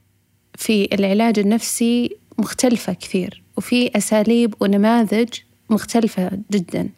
في 0.55 0.89
العلاج 0.93 1.39
النفسي 1.39 2.17
مختلفة 2.39 2.93
كثير 2.93 3.43
وفي 3.57 3.91
أساليب 3.97 4.55
ونماذج 4.61 5.29
مختلفة 5.71 6.31
جدا. 6.53 6.89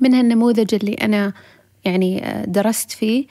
منها 0.00 0.20
النموذج 0.20 0.74
اللي 0.74 0.94
أنا 0.94 1.32
يعني 1.84 2.22
درست 2.46 2.90
فيه 2.90 3.26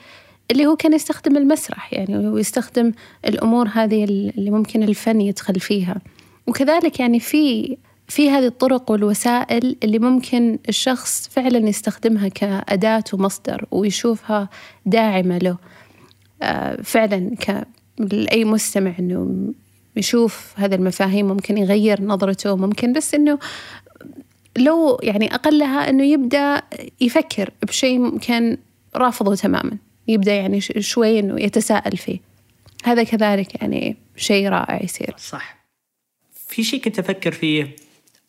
اللي 0.50 0.66
هو 0.66 0.76
كان 0.76 0.92
يستخدم 0.92 1.36
المسرح 1.36 1.92
يعني 1.92 2.28
ويستخدم 2.28 2.92
الأمور 3.26 3.68
هذه 3.68 4.04
اللي 4.04 4.50
ممكن 4.50 4.82
الفن 4.82 5.20
يدخل 5.20 5.60
فيها. 5.60 6.00
وكذلك 6.46 7.00
يعني 7.00 7.20
في 7.20 7.76
في 8.08 8.30
هذه 8.30 8.46
الطرق 8.46 8.90
والوسائل 8.90 9.76
اللي 9.84 9.98
ممكن 9.98 10.58
الشخص 10.68 11.28
فعلا 11.28 11.68
يستخدمها 11.68 12.28
كأداة 12.28 13.04
ومصدر 13.12 13.64
ويشوفها 13.70 14.48
داعمة 14.86 15.38
له. 15.38 15.56
فعلا 16.82 17.36
لأي 17.98 18.44
مستمع 18.44 18.92
إنه 18.98 19.52
يشوف 19.96 20.54
هذه 20.56 20.74
المفاهيم 20.74 21.28
ممكن 21.28 21.58
يغير 21.58 22.02
نظرته 22.02 22.56
ممكن 22.56 22.92
بس 22.92 23.14
إنه 23.14 23.38
لو 24.58 25.00
يعني 25.02 25.34
أقلها 25.34 25.90
إنه 25.90 26.04
يبدأ 26.04 26.62
يفكر 27.00 27.50
بشيء 27.62 28.18
كان 28.18 28.58
رافضه 28.96 29.34
تماما 29.34 29.78
يبدأ 30.08 30.34
يعني 30.34 30.60
شوي 30.60 31.18
إنه 31.18 31.40
يتساءل 31.40 31.96
فيه. 31.96 32.18
هذا 32.84 33.02
كذلك 33.02 33.62
يعني 33.62 33.96
شيء 34.16 34.48
رائع 34.48 34.82
يصير. 34.84 35.14
صح. 35.18 35.66
في 36.48 36.64
شيء 36.64 36.80
كنت 36.80 36.98
أفكر 36.98 37.32
فيه 37.32 37.76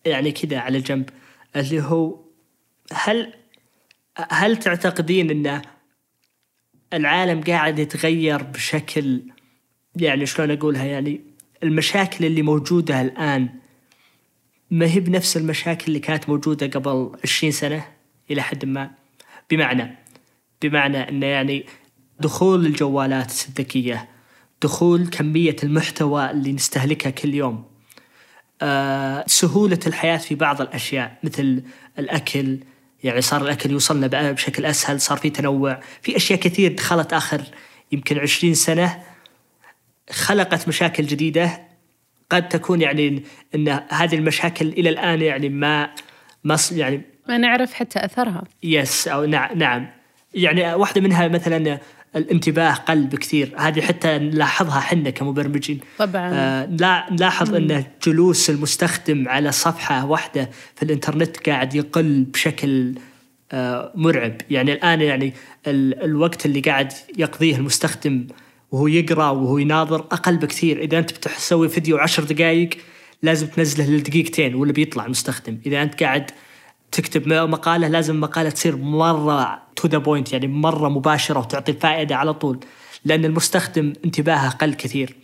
يعني 0.06 0.32
كذا 0.32 0.60
على 0.60 0.80
جنب 0.80 1.10
اللي 1.56 1.82
هو 1.82 2.20
هل 2.94 3.34
هل 4.32 4.58
تعتقدين 4.58 5.30
أن 5.30 5.62
العالم 6.93 7.41
قاعد 7.41 7.79
يتغير 7.79 8.43
بشكل 8.43 9.21
يعني 9.95 10.25
شلون 10.25 10.51
أقولها 10.51 10.86
يعني 10.86 11.21
المشاكل 11.63 12.25
اللي 12.25 12.41
موجودة 12.41 13.01
الآن 13.01 13.50
ما 14.71 14.86
هي 14.86 15.00
بنفس 15.00 15.38
المشاكل 15.38 15.86
اللي 15.88 16.00
كانت 16.00 16.29
موجودة 16.29 16.67
قبل 16.67 17.12
عشرين 17.24 17.51
سنة 17.51 17.86
إلى 18.31 18.41
حد 18.41 18.65
ما. 18.65 18.91
بمعنى 19.50 19.98
بمعنى 20.62 21.10
إنه 21.10 21.25
يعني 21.25 21.65
دخول 22.19 22.65
الجوالات 22.65 23.31
الذكية 23.50 24.10
دخول 24.62 25.07
كمية 25.07 25.55
المحتوى 25.63 26.31
اللي 26.31 26.51
نستهلكها 26.51 27.10
كل 27.10 27.33
يوم 27.33 27.63
أه 28.62 29.24
سهولة 29.27 29.79
الحياة 29.88 30.17
في 30.17 30.36
بعض 30.36 30.62
الأشياء 30.62 31.17
مثل 31.24 31.63
الأكل 32.00 32.60
يعني 33.03 33.22
صار 33.22 33.41
الأكل 33.41 33.72
يوصلنا 33.72 34.31
بشكل 34.31 34.65
أسهل 34.65 35.01
صار 35.01 35.17
في 35.17 35.29
تنوع. 35.29 35.79
في 36.01 36.15
أشياء 36.15 36.39
كثير 36.39 36.74
دخلت 36.74 37.13
آخر 37.13 37.41
يمكن 37.91 38.20
عشرين 38.20 38.53
سنة 38.53 39.03
خلقت 40.10 40.67
مشاكل 40.67 41.05
جديدة. 41.05 41.62
قد 42.29 42.50
تكون 42.50 42.81
يعني 42.81 43.24
إن 43.55 43.70
هذه 43.89 44.15
المشاكل 44.15 44.67
إلى 44.67 44.89
الآن 44.89 45.22
يعني 45.22 45.50
ما 45.50 45.89
ما 46.43 46.58
يعني 46.72 47.01
ما 47.29 47.38
نعرف 47.38 47.74
حتى 47.74 48.05
أثرها. 48.05 48.43
يس 48.63 49.08
أو 49.08 49.25
نعم 49.25 49.58
نعم. 49.58 49.88
يعني 50.34 50.74
واحدة 50.74 51.01
منها 51.01 51.27
مثلا 51.27 51.79
الانتباه 52.15 52.74
قل 52.74 53.03
بكثير. 53.03 53.53
هذه 53.58 53.82
حتى 53.82 54.18
نلاحظها 54.18 54.80
حنا 54.80 55.10
كمبرمجين. 55.10 55.80
طبعا. 55.98 56.30
آه 56.34 56.65
لا 56.65 57.06
نلاحظ 57.12 57.56
أن 57.56 57.84
جلوس 58.06 58.50
المستخدم 58.50 59.30
على 59.30 59.51
صفحة 59.51 60.06
واحدة 60.06 60.50
في 60.75 60.84
الإنترنت 60.84 61.50
قاعد 61.50 61.75
يقل 61.75 62.24
بشكل 62.24 62.96
آه 63.51 63.91
مرعب. 63.96 64.34
يعني 64.50 64.74
الآن 64.74 65.01
يعني 65.01 65.34
ال 65.68 66.03
الوقت 66.03 66.46
اللي 66.46 66.60
قاعد 66.60 66.94
يقضيه 67.18 67.56
المستخدم 67.56 68.27
وهو 68.72 68.88
يقرأ 68.88 69.30
وهو 69.30 69.58
يناظر 69.58 70.00
أقل 70.00 70.38
بكثير. 70.38 70.82
إذا 70.82 71.00
أنت 71.00 71.12
بتسوي 71.12 71.70
فيديو 71.70 71.98
عشر 71.98 72.24
دقائق 72.24 72.70
لازم 73.24 73.48
تنزله 73.48 73.89
لدقيقتين 73.89 74.56
ولا 74.56 74.72
بيطلع 74.72 75.06
المستخدم. 75.06 75.58
إذا 75.65 75.84
أنت 75.84 76.03
قاعد 76.03 76.32
تكتب 76.91 77.27
مقالة 77.27 77.88
لازم 77.88 78.19
مقالة 78.19 78.50
تصير 78.50 78.75
مرة 78.75 79.62
to 79.75 79.88
the 79.88 79.98
point 79.98 80.34
يعني 80.33 80.48
مرة 80.48 80.89
مباشرة 80.89 81.39
وتعطي 81.39 81.71
الفائده 81.71 82.15
على 82.15 82.33
طول 82.33 82.60
لأن 83.05 83.25
المستخدم 83.25 83.93
انتباهه 84.05 84.50
قل 84.50 84.74
كثير. 84.74 85.15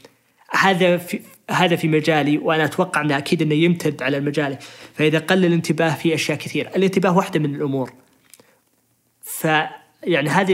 هذا 0.51 0.97
في 0.97 1.21
هذا 1.49 1.75
في 1.75 1.87
مجالي 1.87 2.37
وأنا 2.37 2.65
أتوقع 2.65 3.01
إنه 3.01 3.17
أكيد 3.17 3.41
إنه 3.41 3.55
يمتد 3.55 4.03
على 4.03 4.17
المجال. 4.17 4.57
فإذا 4.93 5.19
قل 5.19 5.45
الانتباه 5.45 5.95
في 5.95 6.15
أشياء 6.15 6.37
كثير 6.37 6.67
الانتباه 6.75 7.17
واحدة 7.17 7.39
من 7.39 7.55
الأمور. 7.55 7.93
ف 9.21 9.47
يعني 10.03 10.29
هذه 10.29 10.53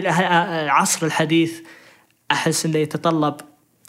العصر 0.63 1.05
الحديث 1.05 1.61
أحس 2.31 2.65
إنه 2.65 2.77
يتطلب 2.77 3.35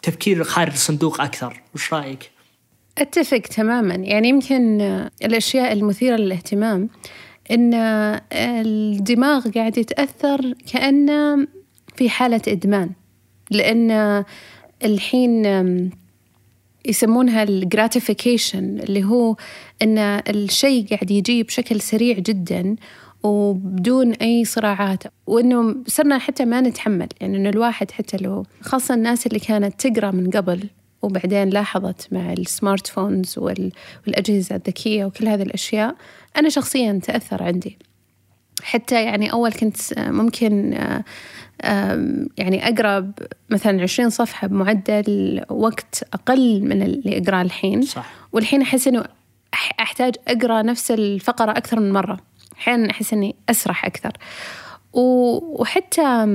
تفكير 0.03 0.43
خارج 0.43 0.71
الصندوق 0.71 1.21
أكثر. 1.21 1.61
وش 1.75 1.93
رأيك؟ 1.93 2.34
أتفق 2.97 3.37
تماما. 3.37 3.95
يعني 3.95 4.29
يمكن 4.29 4.81
الأشياء 5.23 5.73
المثيرة 5.73 6.15
للاهتمام 6.15 6.89
إن 7.51 7.73
الدماغ 8.33 9.49
قاعد 9.49 9.77
يتأثر 9.77 10.53
كانه 10.73 11.47
في 11.95 12.09
حالة 12.09 12.41
إدمان 12.47 12.89
لأن 13.51 14.23
الحين 14.83 15.45
يسمونها 16.85 17.43
ال 17.43 17.53
gratification 17.53 18.79
اللي 18.79 19.03
هو 19.03 19.35
إن 19.81 19.97
الشيء 20.29 20.87
قاعد 20.87 21.11
يجي 21.11 21.43
بشكل 21.43 21.81
سريع 21.81 22.19
جدا 22.19 22.75
وبدون 23.23 24.11
أي 24.11 24.45
صراعات 24.45 25.03
وإنه 25.27 25.75
صرنا 25.87 26.17
حتى 26.17 26.45
ما 26.45 26.61
نتحمل. 26.61 27.07
يعني 27.21 27.37
إنه 27.37 27.49
الواحد 27.49 27.91
حتى 27.91 28.17
لو 28.17 28.45
خاصة 28.61 28.93
الناس 28.93 29.27
اللي 29.27 29.39
كانت 29.39 29.87
تقرأ 29.87 30.11
من 30.11 30.29
قبل 30.29 30.69
وبعدين 31.05 31.49
لاحظت 31.49 32.07
مع 32.11 32.33
ال 32.33 32.87
smartphones 32.87 33.35
والأجهزة 33.37 34.55
الذكية 34.55 35.05
وكل 35.05 35.27
هذه 35.27 35.41
الأشياء 35.41 35.95
أنا 36.37 36.49
شخصيا 36.49 36.99
تأثر 37.03 37.43
عندي. 37.43 37.77
حتى 38.63 39.03
يعني 39.03 39.31
أول 39.31 39.51
كنت 39.51 39.77
ممكن 39.97 40.77
يعني 42.37 42.69
أقرأ 42.69 43.11
مثلا 43.49 43.81
عشرين 43.81 44.09
صفحة 44.09 44.47
بمعدل 44.47 45.45
وقت 45.49 46.03
أقل 46.13 46.61
من 46.61 46.81
اللي 46.81 47.17
أقرأه 47.17 47.41
الحين. 47.41 47.81
صح. 47.81 48.11
والحين 48.33 48.61
أحس 48.61 48.87
أنه 48.87 49.05
أحتاج 49.79 50.15
أقرأ 50.27 50.61
نفس 50.61 50.91
الفقرة 50.91 51.51
أكثر 51.51 51.79
من 51.79 51.91
مرة. 51.91 52.19
أحيانا 52.59 52.91
أحس 52.91 53.13
أني 53.13 53.35
أسرح 53.49 53.85
أكثر. 53.85 54.11
وحتى 54.93 56.27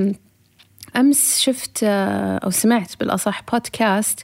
أمس 0.95 1.39
شفت 1.39 1.79
آه، 1.83 2.37
أو 2.37 2.49
سمعت 2.49 2.99
بالأصح 2.99 3.41
بودكاست 3.51 4.19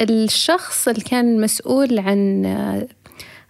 الشخص 0.00 0.88
اللي 0.88 1.00
كان 1.00 1.40
مسؤول 1.40 1.98
عن 1.98 2.46
آه، 2.46 2.88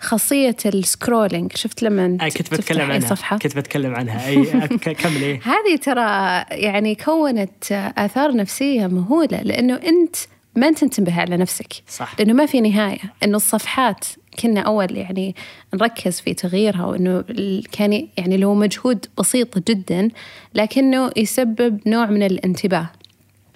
خاصية 0.01 0.57
ال 0.67 0.76
scrolling 0.76 1.57
شفت 1.57 1.83
لما 1.83 2.19
أي 2.23 2.31
كنت 2.31 2.55
بتكلم 2.55 2.91
عنها. 2.91 3.09
صفحة؟ 3.09 3.39
كنت 3.39 3.57
بتكلم 3.57 3.95
عنها. 3.95 4.27
أي 4.29 4.45
كمل 5.03 5.23
إيه 5.23 5.41
هذه 5.45 5.77
ترى 5.83 6.45
يعني 6.51 6.95
كونت 6.95 7.73
آثار 7.99 8.37
نفسية 8.37 8.87
مهولة 8.87 9.43
لأنه 9.43 9.75
أنت 9.75 10.17
ما 10.57 10.73
تنتبه 10.73 11.21
على 11.21 11.37
نفسك. 11.37 11.73
صح. 11.89 12.15
لأنه 12.19 12.33
ما 12.33 12.47
في 12.47 12.61
نهاية. 12.61 12.99
إنه 13.25 13.37
الصفحات 13.37 14.05
كنا 14.43 14.61
أول 14.61 14.97
يعني 14.97 15.35
نركز 15.75 16.21
في 16.21 16.35
تغييرها 16.35 16.85
وإنه 16.85 17.25
كان 17.73 18.09
يعني 18.17 18.37
له 18.37 18.55
مجهود 18.55 19.07
بسيط 19.19 19.59
جدا 19.59 20.09
لكنه 20.55 21.11
يسبب 21.17 21.81
نوع 21.87 22.07
من 22.07 22.23
الانتباه. 22.23 22.91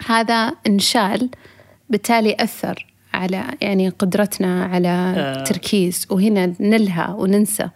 هذا 0.06 0.52
انشال 0.66 1.30
بالتالي 1.92 2.37
أثر 2.40 2.87
على 3.14 3.44
يعني 3.61 3.88
قدرتنا 3.88 4.64
على 4.64 4.88
آه. 4.88 5.38
التركيز 5.38 6.06
وهنا 6.11 6.54
نلهى 6.61 7.14
وننسى. 7.18 7.70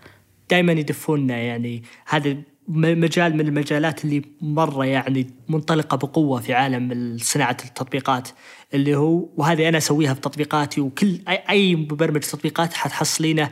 دائما 0.50 0.73
يدفوننا 0.73 1.37
يعني 1.37 1.82
هذا 2.06 2.37
مجال 2.68 3.37
من 3.37 3.40
المجالات 3.40 4.04
اللي 4.04 4.23
مرة 4.40 4.87
يعني 4.87 5.26
منطلقة 5.49 5.96
بقوة 5.96 6.40
في 6.40 6.54
عالم 6.54 7.16
صناعة 7.20 7.56
التطبيقات 7.64 8.28
اللي 8.75 8.96
هو 8.96 9.28
وهذه 9.37 9.68
أنا 9.68 9.78
أسويها 9.78 10.14
في 10.14 10.20
تطبيقاتي 10.20 10.80
وكل 10.80 11.18
أي 11.28 11.76
مبرمج 11.76 12.20
تطبيقات 12.20 12.75
حتحصلينه 12.75 13.50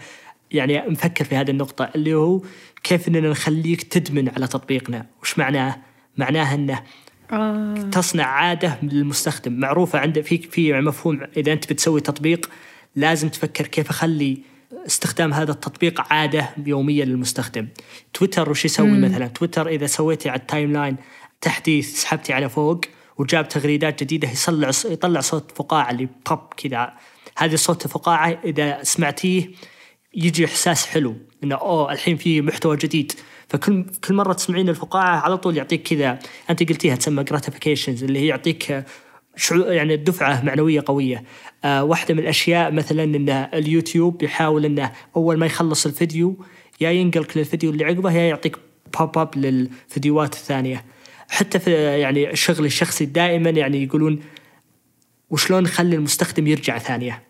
يعني 0.50 0.82
مفكر 0.88 1.24
في 1.24 1.36
هذه 1.36 1.50
النقطة 1.50 1.90
اللي 1.94 2.14
هو 2.14 2.40
كيف 2.82 3.08
أننا 3.08 3.30
نخليك 3.30 3.82
تدمن 3.82 4.28
على 4.28 4.46
تطبيقنا. 4.46 5.06
وش 5.22 5.38
معناه؟ 5.38 5.76
معناه 6.16 6.54
أنه 6.54 6.82
آه. 7.34 7.74
تصنع 7.92 8.24
عادة 8.24 8.78
للمستخدم. 8.82 9.52
معروفة 9.52 9.98
عند 9.98 10.20
في 10.20 10.38
في 10.38 10.72
مفهوم 10.72 11.20
إذا 11.36 11.52
أنت 11.52 11.72
بتسوي 11.72 12.00
تطبيق 12.00 12.50
لازم 12.96 13.28
تفكر 13.28 13.66
كيف 13.66 13.90
أخلي 13.90 14.38
استخدام 14.86 15.34
هذا 15.34 15.52
التطبيق 15.52 16.12
عادة 16.12 16.50
يوميه 16.66 17.04
للمستخدم. 17.04 17.68
تويتر 18.14 18.50
وش 18.50 18.64
يسوي 18.64 18.88
مم. 18.88 19.04
مثلا؟ 19.04 19.26
تويتر 19.26 19.68
إذا 19.68 19.86
سويتي 19.86 20.28
على 20.28 20.40
ال 20.40 20.72
timeline 20.72 20.96
تحديث 21.40 22.02
سحبتي 22.02 22.32
على 22.32 22.48
فوق 22.48 22.80
وجاب 23.18 23.48
تغريدات 23.48 24.02
جديدة 24.02 24.28
يطلع 24.28 24.70
يطلع 24.84 25.20
صوت 25.20 25.52
فقاعة 25.56 25.90
اللي 25.90 26.08
بوب 26.30 26.38
كذا. 26.56 26.92
هذه 27.36 27.54
صوت 27.54 27.84
الفقاعة 27.84 28.38
إذا 28.44 28.82
سمعتيه 28.82 29.50
يجي 30.14 30.44
إحساس 30.44 30.86
حلو 30.86 31.16
إنه 31.44 31.54
أوه 31.54 31.92
الحين 31.92 32.16
في 32.16 32.42
محتوى 32.42 32.76
جديد. 32.76 33.12
فكل 33.48 33.84
كل 34.08 34.14
مرة 34.14 34.32
تسمعين 34.32 34.68
الفقاعة 34.68 35.20
على 35.20 35.38
طول 35.38 35.56
يعطيك 35.56 35.82
كذا. 35.82 36.18
أنت 36.50 36.68
قلتيها 36.68 36.96
تسمى 36.96 37.24
gratifications 37.24 38.04
اللي 38.04 38.18
هي 38.18 38.26
يعطيك 38.26 38.84
يعني 39.50 39.96
دفعة 39.96 40.44
معنوية 40.44 40.84
قوية. 40.86 41.24
آه 41.64 41.84
واحدة 41.84 42.14
من 42.14 42.20
الأشياء 42.20 42.72
مثلا 42.72 43.04
إن 43.04 43.28
اليوتيوب 43.28 44.22
يحاول 44.22 44.64
إنه 44.64 44.92
أول 45.16 45.38
ما 45.38 45.46
يخلص 45.46 45.86
الفيديو 45.86 46.44
يا 46.80 46.90
ينقلك 46.90 47.36
للفيديو 47.36 47.70
اللي 47.70 47.84
عقبه 47.84 48.12
يا 48.12 48.22
يعطيك 48.22 48.56
pop 48.98 49.18
up 49.18 49.36
للفيديوهات 49.36 50.34
الثانية. 50.34 50.84
حتى 51.28 51.58
في 51.58 51.72
يعني 52.00 52.30
الشغل 52.30 52.64
الشخصي 52.64 53.04
دائما 53.04 53.50
يعني 53.50 53.82
يقولون 53.82 54.20
وشلون 55.30 55.62
نخلي 55.62 55.96
المستخدم 55.96 56.46
يرجع 56.46 56.78
ثانية. 56.78 57.22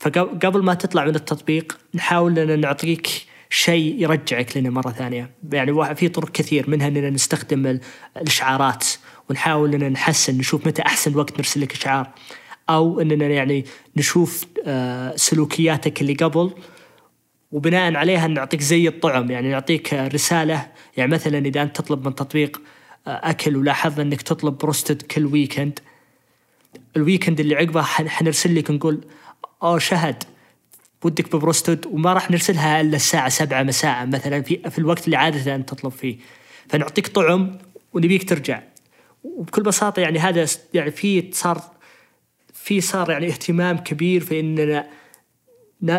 فقبل 0.00 0.62
ما 0.62 0.74
تطلع 0.74 1.04
من 1.04 1.14
التطبيق 1.14 1.78
نحاول 1.94 2.38
إن 2.38 2.60
نعطيك 2.60 3.08
شيء 3.50 4.02
يرجعك 4.02 4.56
لنا 4.56 4.70
مرة 4.70 4.90
ثانية. 4.90 5.30
يعني 5.52 5.94
في 5.94 6.08
طرق 6.08 6.32
كثير 6.32 6.70
منها 6.70 6.88
إننا 6.88 7.10
نستخدم 7.10 7.80
الإشعارات 8.16 8.86
ونحاول 9.30 9.74
إننا 9.74 9.88
نحسن 9.88 10.38
نشوف 10.38 10.66
متى 10.66 10.82
أحسن 10.82 11.16
وقت 11.16 11.36
نرسل 11.38 11.60
لك 11.60 11.72
إشعار. 11.72 12.10
أو 12.70 13.00
إننا 13.00 13.26
يعني 13.26 13.64
نشوف 13.96 14.46
آه، 14.66 15.16
سلوكياتك 15.16 16.00
اللي 16.00 16.14
قبل 16.14 16.50
وبناء 17.52 17.96
عليها 17.96 18.26
نعطيك 18.26 18.60
زي 18.60 18.88
الطعم. 18.88 19.30
يعني 19.30 19.50
نعطيك 19.50 19.94
رسالة. 19.94 20.66
يعني 20.96 21.10
مثلا 21.12 21.38
إذا 21.38 21.62
أنت 21.62 21.76
تطلب 21.76 22.06
من 22.06 22.14
تطبيق 22.14 22.60
آه، 23.06 23.30
أكل 23.30 23.56
ولاحظنا 23.56 24.02
إنك 24.02 24.22
تطلب 24.22 24.58
بروستد 24.58 25.02
كل 25.02 25.26
weekend 25.26 25.78
ال 26.96 27.01
weekend 27.01 27.40
اللي 27.40 27.54
عقبه 27.54 27.82
حنرسل 27.82 28.54
لك 28.54 28.70
نقول 28.70 29.00
أوه 29.62 29.78
شهد. 29.78 30.24
ودك 31.06 31.36
ببروستد 31.36 31.86
وما 31.86 32.12
راح 32.12 32.30
نرسلها 32.30 32.80
إلا 32.80 32.96
الساعة 32.96 33.28
7 33.28 33.62
مساء 33.62 34.06
مثلا 34.06 34.42
في 34.42 34.70
في 34.70 34.78
الوقت 34.78 35.04
اللي 35.04 35.16
عادة 35.16 35.54
أنت 35.54 35.68
تطلب 35.68 35.92
فيه. 35.92 36.16
فنعطيك 36.68 37.06
طعم 37.08 37.58
ونبيك 37.92 38.28
ترجع. 38.28 38.62
وبكل 39.24 39.62
بساطة 39.62 40.00
يعني 40.00 40.18
هذا 40.18 40.46
يعني 40.74 40.90
في 40.90 41.30
صار 41.32 41.60
في 42.52 42.80
صار 42.80 43.10
يعني 43.10 43.26
اهتمام 43.26 43.78
كبير 43.78 44.20
في 44.20 44.40
إننا 44.40 44.86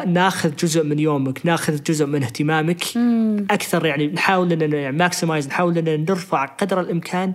ناخذ 0.06 0.56
جزء 0.56 0.84
من 0.84 1.00
يومك 1.00 1.46
ناخذ 1.46 1.84
جزء 1.84 2.06
من 2.06 2.24
اهتمامك. 2.24 2.84
مم. 2.96 3.48
أكثر 3.52 3.86
يعني 3.86 4.08
نحاول 4.08 4.52
إننا 4.52 4.78
يعني 4.78 4.98
maximize 4.97 5.47
نحاول 5.48 5.78
إننا 5.78 5.98
نرفع 5.98 6.46
قدر 6.46 6.80
الإمكان 6.80 7.34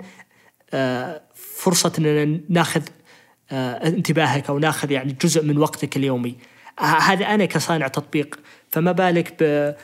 آه، 0.75 1.23
فرصة 1.35 1.93
إننا 1.99 2.41
ناخذ 2.49 2.83
آه، 3.51 3.89
انتباهك 3.89 4.49
أو 4.49 4.59
ناخذ 4.59 4.91
يعني 4.91 5.17
جزء 5.23 5.45
من 5.45 5.59
وقتك 5.59 5.97
اليومي. 5.97 6.37
هذا 6.81 7.25
أنا 7.25 7.45
كصانع 7.45 7.89
تطبيق. 7.89 8.39
فما 8.71 8.93
بالك 8.93 9.35
ب 9.41 9.75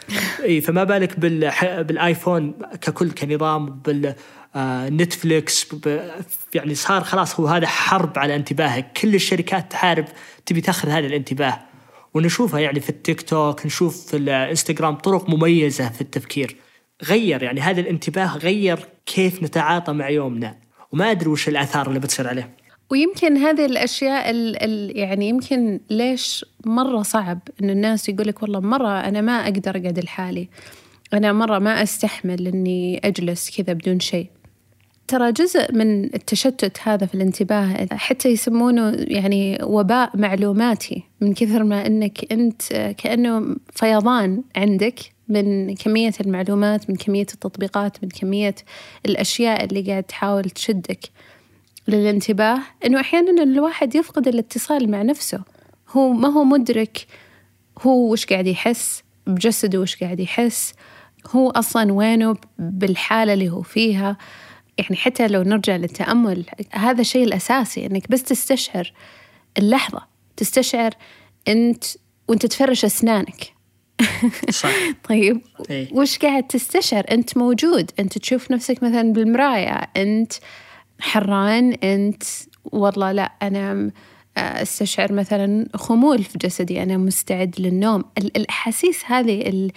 فما 0.60 0.84
بالك 0.84 1.20
بال... 1.20 1.52
بالآيفون 1.84 2.54
ككل 2.80 3.10
كنظام 3.10 3.66
بال 3.66 4.14
آه، 4.56 4.88
نتفليكس 4.88 5.66
يعني 6.54 6.74
صار 6.74 7.04
خلاص 7.04 7.40
هو 7.40 7.46
هذا 7.46 7.66
حرب 7.66 8.18
على 8.18 8.36
انتباهك. 8.36 8.92
كل 8.92 9.14
الشركات 9.14 9.72
تحارب 9.72 10.04
تبي 10.46 10.60
تأخذ 10.60 10.88
هذا 10.88 11.06
الانتباه. 11.06 11.60
ونشوفها 12.14 12.60
يعني 12.60 12.80
في 12.80 12.90
التيك 12.90 13.22
توك 13.22 13.66
نشوف 13.66 14.06
في 14.06 14.16
الإنستغرام 14.16 14.94
طرق 14.94 15.28
مميزة 15.30 15.88
في 15.88 16.00
التفكير. 16.00 16.56
غير 17.04 17.42
يعني 17.42 17.60
هذا 17.60 17.80
الانتباه 17.80 18.36
غير 18.36 18.78
كيف 19.06 19.42
نتعاطى 19.42 19.92
مع 19.92 20.08
يومنا. 20.08 20.56
وما 20.92 21.10
أدري 21.10 21.28
وش 21.28 21.48
الآثار 21.48 21.88
اللي 21.88 22.00
بتصير 22.00 22.28
عليه. 22.28 22.57
ويمكن 22.90 23.36
هذه 23.36 23.66
الأشياء 23.66 24.30
ال 24.30 24.62
ال 24.62 24.98
يعني 24.98 25.28
يمكن 25.28 25.80
ليش 25.90 26.44
مرة 26.66 27.02
صعب 27.02 27.38
إن 27.62 27.70
الناس 27.70 28.08
يقولك 28.08 28.42
والله 28.42 28.60
مرة 28.60 29.00
أنا 29.00 29.20
ما 29.20 29.32
أقدر 29.32 29.70
أقعد 29.70 29.98
لحالي. 29.98 30.48
أنا 31.14 31.32
مرة 31.32 31.58
ما 31.58 31.82
أستحمل 31.82 32.46
إني 32.46 33.00
أجلس 33.04 33.56
كذا 33.56 33.72
بدون 33.72 34.00
شيء. 34.00 34.26
ترى 35.08 35.32
جزء 35.32 35.74
من 35.74 36.04
التشتت 36.04 36.78
هذا 36.82 37.06
في 37.06 37.14
الانتباه 37.14 37.88
حتى 37.92 38.28
يسمونه 38.28 38.92
يعني 38.98 39.58
وباء 39.62 40.16
معلوماتي 40.16 41.02
من 41.20 41.34
كثر 41.34 41.64
ما 41.64 41.86
إنك 41.86 42.32
أنت 42.32 42.94
كأنه 42.98 43.56
فيضان 43.72 44.42
عندك 44.56 45.00
من 45.28 45.74
كمية 45.74 46.12
المعلومات 46.20 46.90
من 46.90 46.96
كمية 46.96 47.26
التطبيقات 47.34 48.02
من 48.02 48.08
كمية 48.08 48.54
الأشياء 49.06 49.64
اللي 49.64 49.82
قاعد 49.82 50.02
تحاول 50.02 50.44
تشدك. 50.44 51.00
للانتباه 51.88 52.58
إنه 52.84 53.00
أحيانا 53.00 53.42
الواحد 53.42 53.94
يفقد 53.94 54.28
الاتصال 54.28 54.90
مع 54.90 55.02
نفسه. 55.02 55.42
هو 55.90 56.12
ما 56.12 56.28
هو 56.28 56.44
مدرك 56.44 57.06
هو 57.82 58.12
وش 58.12 58.26
قاعد 58.26 58.46
يحس 58.46 59.02
بجسده 59.26 59.78
وش 59.78 59.96
قاعد 59.96 60.20
يحس 60.20 60.74
هو 61.30 61.50
أصلا 61.50 61.92
وينه 61.92 62.36
بالحالة 62.58 63.32
اللي 63.32 63.48
هو 63.48 63.62
فيها. 63.62 64.16
يعني 64.78 64.96
حتى 64.96 65.28
لو 65.28 65.42
نرجع 65.42 65.76
للتأمل 65.76 66.44
هذا 66.72 67.00
الشيء 67.00 67.24
الأساسي 67.24 67.86
إنك 67.86 68.10
بس 68.10 68.22
تستشعر 68.22 68.92
اللحظة 69.58 70.02
تستشعر 70.36 70.90
أنت 71.48 71.84
وأنت 72.28 72.46
تفرش 72.46 72.84
أسنانك. 72.84 73.58
صح. 74.50 74.70
طيب 75.08 75.40
إيه. 75.70 75.88
وش 75.92 76.18
قاعد 76.18 76.46
تستشعر؟ 76.46 77.04
أنت 77.10 77.36
موجود 77.36 77.90
أنت 77.98 78.18
تشوف 78.18 78.50
نفسك 78.50 78.82
مثلا 78.82 79.12
بالمراية 79.12 79.90
أنت 79.96 80.32
حران 81.00 81.72
أنت 81.72 82.22
والله 82.64 83.12
لا 83.12 83.32
أنا 83.42 83.90
أستشعر 84.36 85.12
مثلا 85.12 85.66
خمول 85.74 86.24
في 86.24 86.38
جسدي 86.38 86.82
أنا 86.82 86.96
مستعد 86.96 87.54
للنوم. 87.58 88.04
الأحاسيس 88.18 89.04
هذه 89.06 89.70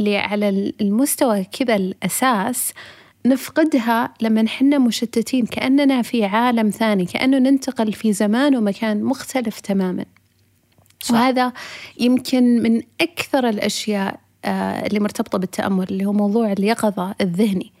اللي 0.00 0.16
على 0.16 0.72
المستوى 0.80 1.44
كذا 1.44 1.76
الأساس 1.76 2.72
نفقدها 3.26 4.14
لما 4.20 4.42
نحن 4.42 4.80
مشتتين 4.80 5.46
كأننا 5.46 6.02
في 6.02 6.24
عالم 6.24 6.70
ثاني 6.70 7.04
كأنه 7.04 7.38
ننتقل 7.38 7.92
في 7.92 8.12
زمان 8.12 8.56
ومكان 8.56 9.04
مختلف 9.04 9.60
تماما. 9.60 10.04
صح. 11.00 11.14
وهذا 11.14 11.52
يمكن 12.00 12.62
من 12.62 12.82
أكثر 13.00 13.48
الأشياء 13.48 14.20
آه، 14.44 14.86
اللي 14.86 15.00
مرتبطة 15.00 15.38
بالتأمل 15.38 15.86
اللي 15.90 16.06
هو 16.06 16.12
موضوع 16.12 16.52
اليقظة 16.52 17.14
الذهني. 17.20 17.72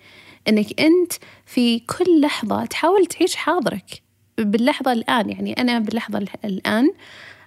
أنك 0.48 0.80
أنت 0.80 1.12
في 1.46 1.78
كل 1.78 2.20
لحظة 2.20 2.64
تحاول 2.64 3.06
تعيش 3.06 3.36
حاضرك. 3.36 4.02
باللحظة 4.38 4.92
الآن 4.92 5.30
يعني 5.30 5.52
أنا 5.52 5.78
باللحظة 5.78 6.18
الآن 6.44 6.92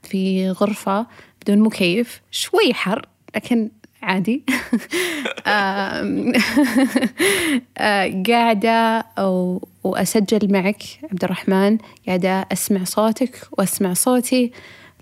في 0.03 0.49
غرفة 0.49 1.07
بدون 1.41 1.59
مكيف 1.59 2.21
شوي 2.31 2.73
حر 2.73 3.05
لكن 3.35 3.69
عادي. 4.01 4.43
قاعدة 8.27 9.05
أو 9.17 9.67
وأسجل 9.83 10.53
معك 10.53 10.83
عبد 11.11 11.23
الرحمن 11.23 11.77
قاعدة 12.07 12.47
أسمع 12.51 12.83
صوتك 12.83 13.39
وأسمع 13.51 13.93
صوتي. 13.93 14.51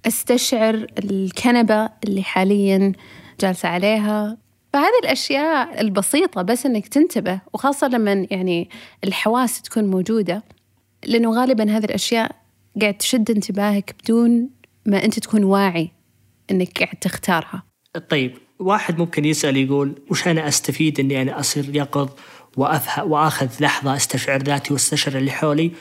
أستشعر 0.07 0.87
الكنبة 1.03 1.89
اللي 2.03 2.23
حاليا 2.23 2.93
جالسة 3.41 3.69
عليها. 3.69 4.37
فهذه 4.73 4.99
الأشياء 5.03 5.81
البسيطة 5.81 6.41
بس 6.41 6.65
إنك 6.65 6.87
تنتبه 6.87 7.41
وخاصة 7.53 7.87
لما 7.87 8.27
يعني 8.31 8.69
الحواس 9.03 9.61
تكون 9.61 9.83
موجودة 9.83 10.43
لأنه 11.05 11.31
غالبا 11.31 11.77
هذه 11.77 11.85
الأشياء 11.85 12.35
قاعد 12.81 12.93
تشد 12.93 13.31
انتباهك 13.31 13.95
بدون 14.03 14.49
ما 14.85 15.05
أنت 15.05 15.19
تكون 15.19 15.43
واعي 15.43 15.91
إنك 16.51 16.79
قاعد 16.83 16.95
تختارها. 16.95 17.63
طيب 18.09 18.37
واحد 18.59 18.99
ممكن 18.99 19.25
يسأل 19.25 19.57
يقول 19.57 19.95
وش 20.09 20.27
أنا 20.27 20.47
أستفيد 20.47 20.99
إني 20.99 21.21
أنا 21.21 21.39
أصير 21.39 21.75
يقظ 21.75 22.09
وأفهم 22.57 23.11
وآخذ 23.11 23.49
لحظة 23.59 23.95
أستشعر 23.95 24.43
ذاتي 24.43 24.73
وأستشعر 24.73 25.17
اللي 25.17 25.31
حولي؟ 25.31 25.71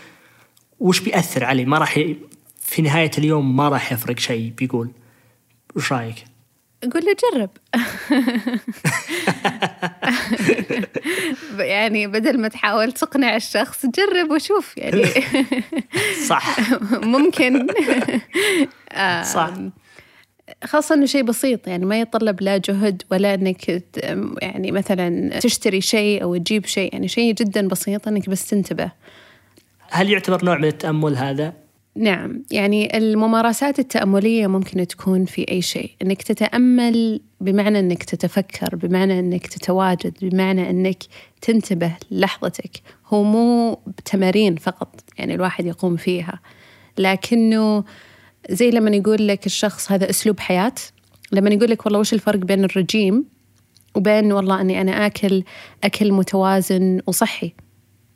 وش 0.81 1.01
بيأثر 1.01 1.45
علي؟ 1.45 1.65
ما 1.65 1.79
راح 1.79 1.99
ي... 1.99 2.17
في 2.61 2.83
نهاية 2.83 3.11
اليوم 3.19 3.57
ما 3.57 3.69
راح 3.69 3.93
يفرق 3.93 4.19
شيء 4.19 4.53
بيقول. 4.59 4.91
وش 5.77 5.93
رأيك؟ 5.93 6.25
قول 6.83 7.05
له 7.05 7.17
جرب. 7.23 7.51
يعني 11.75 12.07
بدل 12.07 12.41
ما 12.41 12.49
تحاول 12.49 12.93
تقنع 12.93 13.37
الشخص 13.37 13.87
جرب 13.87 14.31
وشوف 14.31 14.79
يعني. 14.79 15.05
صح. 16.29 16.57
ممكن. 17.15 17.67
صح. 19.23 19.51
خاصة 20.65 20.95
إنه 20.95 21.07
شيء 21.07 21.23
بسيط 21.23 21.69
يعني 21.69 21.85
ما 21.85 22.01
يتطلب 22.01 22.43
لا 22.43 22.57
جهد 22.57 23.03
ولا 23.11 23.35
إنك 23.35 23.83
يعني 24.43 24.73
مثلا 24.73 25.39
تشتري 25.39 25.81
شيء 25.81 26.23
أو 26.23 26.37
تجيب 26.37 26.67
شيء 26.67 26.93
يعني 26.93 27.09
شيء 27.09 27.35
جدا 27.35 27.69
بسيط 27.69 28.09
إنك 28.09 28.29
بس 28.29 28.47
تنتبه. 28.47 28.91
هل 29.91 30.11
يعتبر 30.11 30.45
نوع 30.45 30.59
من 30.59 30.65
التأمل 30.65 31.17
هذا؟ 31.17 31.53
نعم 31.99 32.43
يعني 32.51 32.99
الممارسات 32.99 33.79
التأملية 33.79 34.47
ممكن 34.47 34.87
تكون 34.87 35.25
في 35.25 35.51
أي 35.51 35.63
شيء. 35.63 35.91
إنك 36.03 36.23
تتأمل 36.23 37.21
بمعنى 37.41 37.79
إنك 37.79 38.03
تتفكر 38.03 38.77
بمعنى 38.77 39.19
إنك 39.19 39.47
تتواجد 39.47 40.15
بمعنى 40.23 40.71
إنك 40.71 41.03
تنتبه 41.41 41.93
للحظتك 42.11 42.83
هو 43.07 43.23
مو 43.23 43.79
تمارين 44.05 44.57
فقط 44.57 45.01
يعني 45.19 45.35
الواحد 45.35 45.67
يقوم 45.67 45.97
فيها 45.97 46.41
لكنه 46.99 47.85
زي 48.51 48.71
لما 48.71 48.91
يقول 48.91 49.29
لك 49.29 49.47
الشخص 49.47 49.93
هذا 49.93 50.11
أسلوب 50.11 50.41
حياة 50.41 50.75
لما 51.33 51.51
يقول 51.51 51.71
لك 51.71 51.87
والله 51.87 52.01
وش 52.01 52.13
الفرق 52.15 52.39
بين 52.39 52.65
الرجيم 52.65 53.25
وبين 53.95 54.33
والله 54.33 54.61
أني 54.61 54.81
أنا 54.81 55.07
آكل 55.07 55.43
أكل 55.85 56.13
متوازن 56.13 57.01
وصحي؟ 57.07 57.53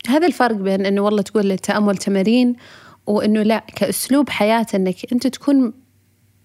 هذا 0.09 0.27
الفرق 0.27 0.57
بين 0.57 0.87
أنه 0.87 1.01
والله 1.01 1.23
تقول 1.23 1.53
التأمل 1.53 1.97
تمارين 1.97 2.57
وأنه 3.07 3.43
لا 3.43 3.65
كأسلوب 3.77 4.31
حياة 4.31 4.67
أنك 4.75 5.13
أنت 5.13 5.27
تكون 5.27 5.73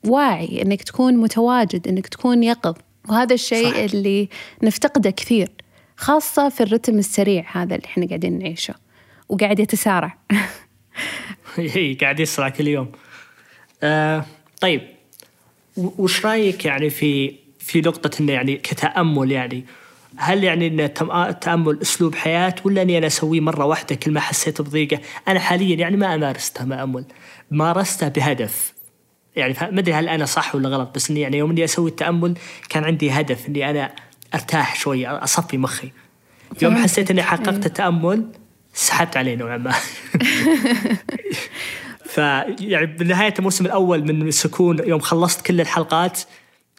واعي 0.05 0.61
أنك 0.61 0.83
تكون 0.83 1.17
متواجد 1.17 1.87
أنك 1.87 2.07
تكون 2.07 2.43
يقظ. 2.43 2.75
وهذا 3.09 3.33
الشيء 3.33 3.71
صح. 3.71 3.77
اللي 3.77 4.29
نفتقده 4.63 5.09
كثير 5.09 5.51
خاصة 5.97 6.49
في 6.49 6.63
الرتم 6.63 6.97
السريع 6.97 7.45
هذا 7.51 7.75
اللي 7.75 7.85
إحنا 7.85 8.07
قاعدين 8.07 8.39
نعيشه 8.39 8.75
وقاعد 9.29 9.59
يتسارع. 9.59 10.17
هي 11.55 11.93
قاعد 11.93 12.19
يسرع 12.19 12.49
كل 12.49 12.67
يوم. 12.67 12.91
آه 13.83 14.25
طيب 14.61 14.81
وش 15.77 16.25
رأيك 16.25 16.65
يعني 16.65 16.89
في 16.89 17.35
في 17.59 17.81
نقطة 17.81 18.21
إنه 18.21 18.33
يعني 18.33 18.55
كتأمل 18.55 19.31
يعني 19.31 19.65
هل 20.17 20.43
يعني 20.43 20.67
إن 20.67 20.79
التأمل 21.11 21.81
أسلوب 21.81 22.15
حياة 22.15 22.55
ولا 22.63 22.81
إني 22.81 22.97
أنا 22.97 23.07
أسويه 23.07 23.39
مرة 23.39 23.65
واحدة 23.65 23.95
كل 23.95 24.11
ما 24.11 24.19
حسيت 24.19 24.61
بضيقة؟ 24.61 24.99
أنا 25.27 25.39
حاليا 25.39 25.75
يعني 25.75 25.97
ما 25.97 26.15
أمارس 26.15 26.51
تأمل 26.51 27.05
مارسته 27.51 28.07
بهدف. 28.07 28.73
يعني 29.35 29.55
ما 29.61 29.79
أدري 29.79 29.93
هل 29.93 30.09
أنا 30.09 30.25
صح 30.25 30.55
ولا 30.55 30.69
غلط 30.69 30.95
بس 30.95 31.09
إني 31.09 31.21
يعني 31.21 31.37
يوم 31.37 31.51
إني 31.51 31.63
أسوي 31.63 31.89
التأمل 31.89 32.33
كان 32.69 32.83
عندي 32.83 33.11
هدف 33.11 33.47
إني 33.47 33.69
أنا 33.69 33.91
أرتاح 34.33 34.75
شوي 34.75 35.07
أصفي 35.07 35.57
مخي. 35.57 35.91
يوم 36.61 36.77
حسيت 36.77 37.11
إني 37.11 37.23
حققت 37.23 37.47
إيه. 37.47 37.65
التأمل 37.65 38.25
سحبت 38.73 39.17
عليه 39.17 39.35
نوعا 39.35 39.57
ما. 39.57 39.73
فيعني 42.05 42.85
بنهاية 42.85 43.33
الموسم 43.39 43.65
الأول 43.65 44.13
من 44.13 44.31
سكون 44.31 44.79
يوم 44.87 44.99
خلصت 44.99 45.45
كل 45.45 45.61
الحلقات 45.61 46.19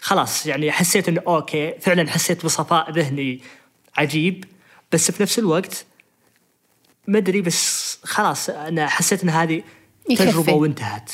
خلاص 0.00 0.46
يعني 0.46 0.72
حسيت 0.72 1.08
إنه 1.08 1.22
أوكي 1.26 1.74
فعلا 1.80 2.11
حسيت 2.11 2.44
بصفاء 2.44 2.90
ذهني 2.92 3.40
عجيب 3.96 4.44
بس 4.92 5.11
في 5.11 5.22
نفس 5.22 5.38
الوقت 5.38 5.87
ما 7.06 7.18
أدري 7.18 7.40
بس 7.40 7.98
خلاص 8.02 8.50
أنا 8.50 8.87
حسيت 8.87 9.22
إن 9.22 9.28
هذه 9.28 9.62
تجربة 10.16 10.52
وانتهت. 10.52 11.11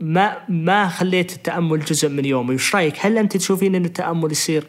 ما 0.00 0.44
ما 0.48 0.88
خليت 0.88 1.32
التأمل 1.32 1.80
جزء 1.80 2.08
من 2.08 2.24
يومي. 2.24 2.54
وش 2.54 2.74
رأيك؟ 2.74 2.94
هل 2.98 3.18
أنت 3.18 3.36
تشوفين 3.36 3.74
إن 3.74 3.84
التأمل 3.84 4.32
يصير 4.32 4.64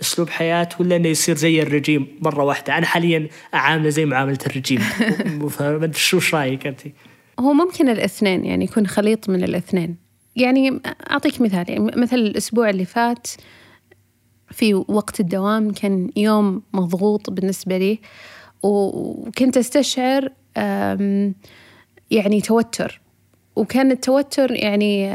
أسلوب 0.00 0.28
حياة 0.28 0.68
ولا 0.80 0.96
إنه 0.96 1.08
يصير 1.08 1.36
زي 1.36 1.62
الرجيم 1.62 2.18
مرة 2.20 2.44
واحدة؟ 2.44 2.78
أنا 2.78 2.86
حاليا 2.86 3.28
أعامله 3.54 3.88
زي 3.88 4.04
معاملة 4.04 4.38
الرجيم. 4.46 4.80
فما 5.50 5.84
ادري 5.84 5.98
شو 5.98 6.20
رأيك 6.32 6.66
أنت؟ 6.66 6.80
هو 7.40 7.52
ممكن 7.52 7.88
الاثنين 7.88 8.44
يعني 8.44 8.64
يكون 8.64 8.86
خليط 8.86 9.28
من 9.28 9.44
الاثنين. 9.44 9.96
يعني 10.36 10.80
أعطيك 11.10 11.40
مثال 11.40 11.70
يعني 11.70 11.90
مثل 11.96 12.16
الأسبوع 12.16 12.70
اللي 12.70 12.84
فات 12.84 13.26
في 14.50 14.74
وقت 14.74 15.20
الدوام 15.20 15.72
كان 15.72 16.10
يوم 16.16 16.62
مضغوط 16.72 17.30
بالنسبة 17.30 17.78
لي 17.78 18.00
وكنت 18.62 19.56
أستشعر 19.56 20.32
يعني 22.10 22.40
توتر 22.44 23.00
وكان 23.56 23.90
التوتر 23.90 24.52
يعني 24.52 25.10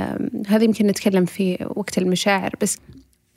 هذا 0.48 0.64
يمكن 0.64 0.88
نتكلم 0.88 1.26
فيه 1.26 1.58
وقت 1.76 1.98
المشاعر 1.98 2.54
بس 2.62 2.78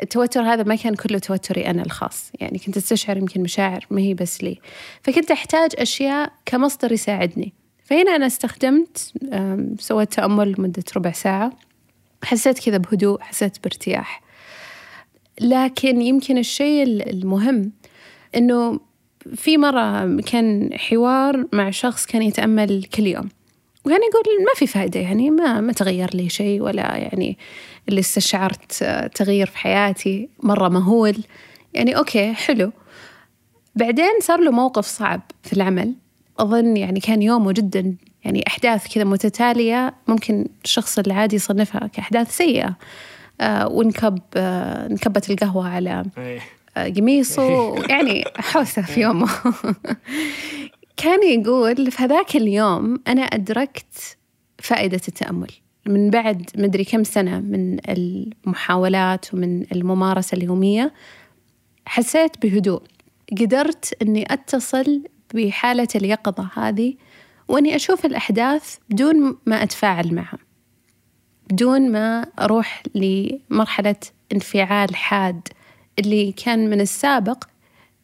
التوتر 0.03 0.43
هذا 0.43 0.63
ما 0.63 0.75
كان 0.75 0.95
كله 0.95 1.19
توتري 1.19 1.67
أنا 1.67 1.83
الخاص 1.83 2.31
يعني 2.41 2.59
كنت 2.59 2.77
أستشعر 2.77 3.17
يمكن 3.17 3.43
مشاعر 3.43 3.87
ما 3.91 4.01
هي 4.01 4.15
بس 4.15 4.45
لي. 4.45 4.59
فكنت 5.03 5.31
أحتاج 5.31 5.71
أشياء 5.79 6.33
كمصدر 6.47 6.93
يساعدني. 6.93 7.53
فهنا 7.85 8.17
أنا 8.17 8.27
استخدمت 8.27 9.13
سويت 9.79 10.13
تأمل 10.13 10.55
لمدة 10.59 10.85
ربع 10.97 11.13
ساعة. 11.13 11.53
حسيت 12.25 12.59
كذا 12.59 12.77
بهدوء 12.77 13.21
حسيت 13.21 13.63
بارتياح. 13.63 14.23
لكن 15.41 16.03
يمكن 16.03 16.39
الشيء 16.39 16.83
المهم 17.11 17.73
إنه 18.37 18.81
في 19.35 19.57
مرة 19.57 20.21
كان 20.21 20.71
حوار 20.75 21.47
مع 21.53 21.71
شخص 21.71 22.07
كان 22.07 22.23
يتأمل 22.23 22.85
كل 22.85 23.07
يوم. 23.07 23.29
وكان 23.85 24.01
يقول 24.01 24.45
ما 24.45 24.53
في 24.57 24.67
فائدة 24.67 25.01
يعني 25.01 25.31
ما 25.31 25.61
ما 25.61 25.73
تغير 25.73 26.11
لي 26.15 26.29
شيء 26.29 26.63
ولا 26.63 26.97
يعني 26.97 27.39
اللي 27.89 28.01
استشعرت 28.01 28.85
تغيير 29.15 29.47
في 29.47 29.59
حياتي 29.59 30.29
مرة 30.43 30.69
مهول. 30.69 31.17
يعني 31.75 31.97
أوكي 31.97 32.33
حلو. 32.33 32.73
بعدين 33.75 34.21
صار 34.21 34.41
له 34.41 34.51
موقف 34.51 34.87
صعب 34.87 35.21
في 35.43 35.53
العمل. 35.53 35.95
أظن 36.39 36.77
يعني 36.77 37.01
كان 37.01 37.23
يومه 37.23 37.53
جدا 37.53 37.97
يعني 38.25 38.45
أحداث 38.47 38.95
كذا 38.95 39.05
متتالية 39.05 39.95
ممكن 40.09 40.49
الشخص 40.65 40.99
العادي 40.99 41.37
يصنفها 41.37 41.87
كأحداث 41.87 42.37
سيئة. 42.37 42.77
آه 43.41 43.69
ونكب 43.69 44.19
آه 44.37 44.89
نكبت 44.89 45.31
القهوة 45.31 45.69
على 45.69 46.05
إيه. 46.19 46.41
آه 46.77 46.89
قميصه 46.89 47.75
يعني 47.89 48.25
حوسة 48.37 48.83
في 48.83 49.01
يومه. 49.01 49.29
كان 50.97 51.41
يقول 51.41 51.91
في 51.91 52.03
هذاك 52.03 52.37
اليوم 52.37 53.01
أنا 53.09 53.23
أدركت 53.23 54.17
فائدة 54.59 55.01
التأمل. 55.09 55.51
من 55.87 56.11
بعد 56.11 56.51
مدري 56.59 56.85
كم 56.85 57.05
سنة 57.05 57.41
من 57.41 57.79
المحاولات 57.89 59.35
ومن 59.35 59.73
الممارسة 59.73 60.35
اليومية 60.35 60.93
حسيت 61.87 62.43
بهدوء. 62.43 62.83
قدرت 63.41 64.03
أني 64.03 64.33
أتصل 64.33 65.03
بحالة 65.35 65.89
اليقظة 65.95 66.49
هذه 66.55 66.95
وإني 67.51 67.77
أشوف 67.77 68.07
الأحداث 68.07 68.77
بدون 68.91 69.37
ما 69.47 69.63
أتفاعل 69.63 70.15
معها 70.15 70.39
بدون 71.51 71.93
ما 71.93 72.27
أروح 72.41 72.83
لمرحلة 72.95 73.97
انفعال 74.33 74.97
حاد 74.97 75.49
اللي 75.99 76.33
كان 76.33 76.71
من 76.71 76.81
السابق 76.81 77.45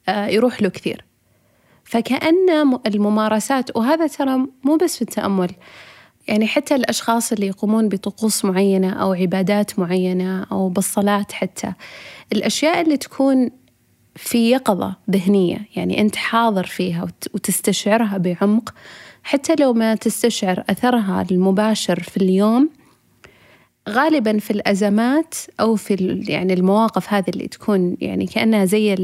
آه، 0.09 0.27
يروح 0.27 0.63
له 0.63 0.69
كثير. 0.69 1.05
فكأن 1.85 2.79
الممارسات 2.87 3.77
وهذا 3.77 4.07
ترى 4.07 4.47
مو 4.65 4.77
بس 4.77 4.97
في 4.97 5.03
التأمل 5.03 5.51
يعني 6.29 6.47
حتى 6.47 6.75
الأشخاص 6.75 7.33
اللي 7.33 7.47
يقومون 7.47 7.89
بطقوس 7.89 8.45
معينة 8.45 8.93
أو 8.93 9.13
عبادات 9.13 9.79
معينة 9.79 10.47
أو 10.53 10.69
بالصلاة 10.69 11.27
حتى 11.33 11.73
الأشياء 12.33 12.81
اللي 12.81 12.97
تكون 12.97 13.51
في 14.17 14.51
يقظة 14.51 14.97
ذهنية 15.11 15.59
يعني 15.77 16.01
أنت 16.01 16.17
حاضر 16.17 16.67
فيها 16.67 17.07
وتستشعرها 17.35 18.19
بعمق 18.19 18.75
حتى 19.27 19.55
لو 19.61 19.73
ما 19.73 19.95
تستشعر 19.95 20.65
أثرها 20.71 21.27
المباشر 21.31 22.03
في 22.03 22.17
اليوم 22.17 22.71
غالبا 23.89 24.39
في 24.39 24.51
الأزمات 24.51 25.35
أو 25.61 25.77
في 25.77 26.23
يعني 26.29 26.53
المواقف 26.53 27.13
هذه 27.13 27.29
اللي 27.29 27.49
تكون 27.49 27.97
يعني 28.01 28.27
كأنها 28.27 28.65
زي 28.65 28.95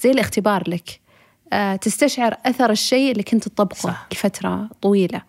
زي 0.00 0.10
الاختبار 0.10 0.70
لك 0.70 1.00
آه، 1.52 1.76
تستشعر 1.76 2.36
أثر 2.46 2.70
الشيء 2.70 3.12
اللي 3.12 3.22
كنت 3.22 3.48
تطبقه 3.48 3.74
صح. 3.74 4.08
لفترة 4.12 4.68
طويلة 4.82 5.22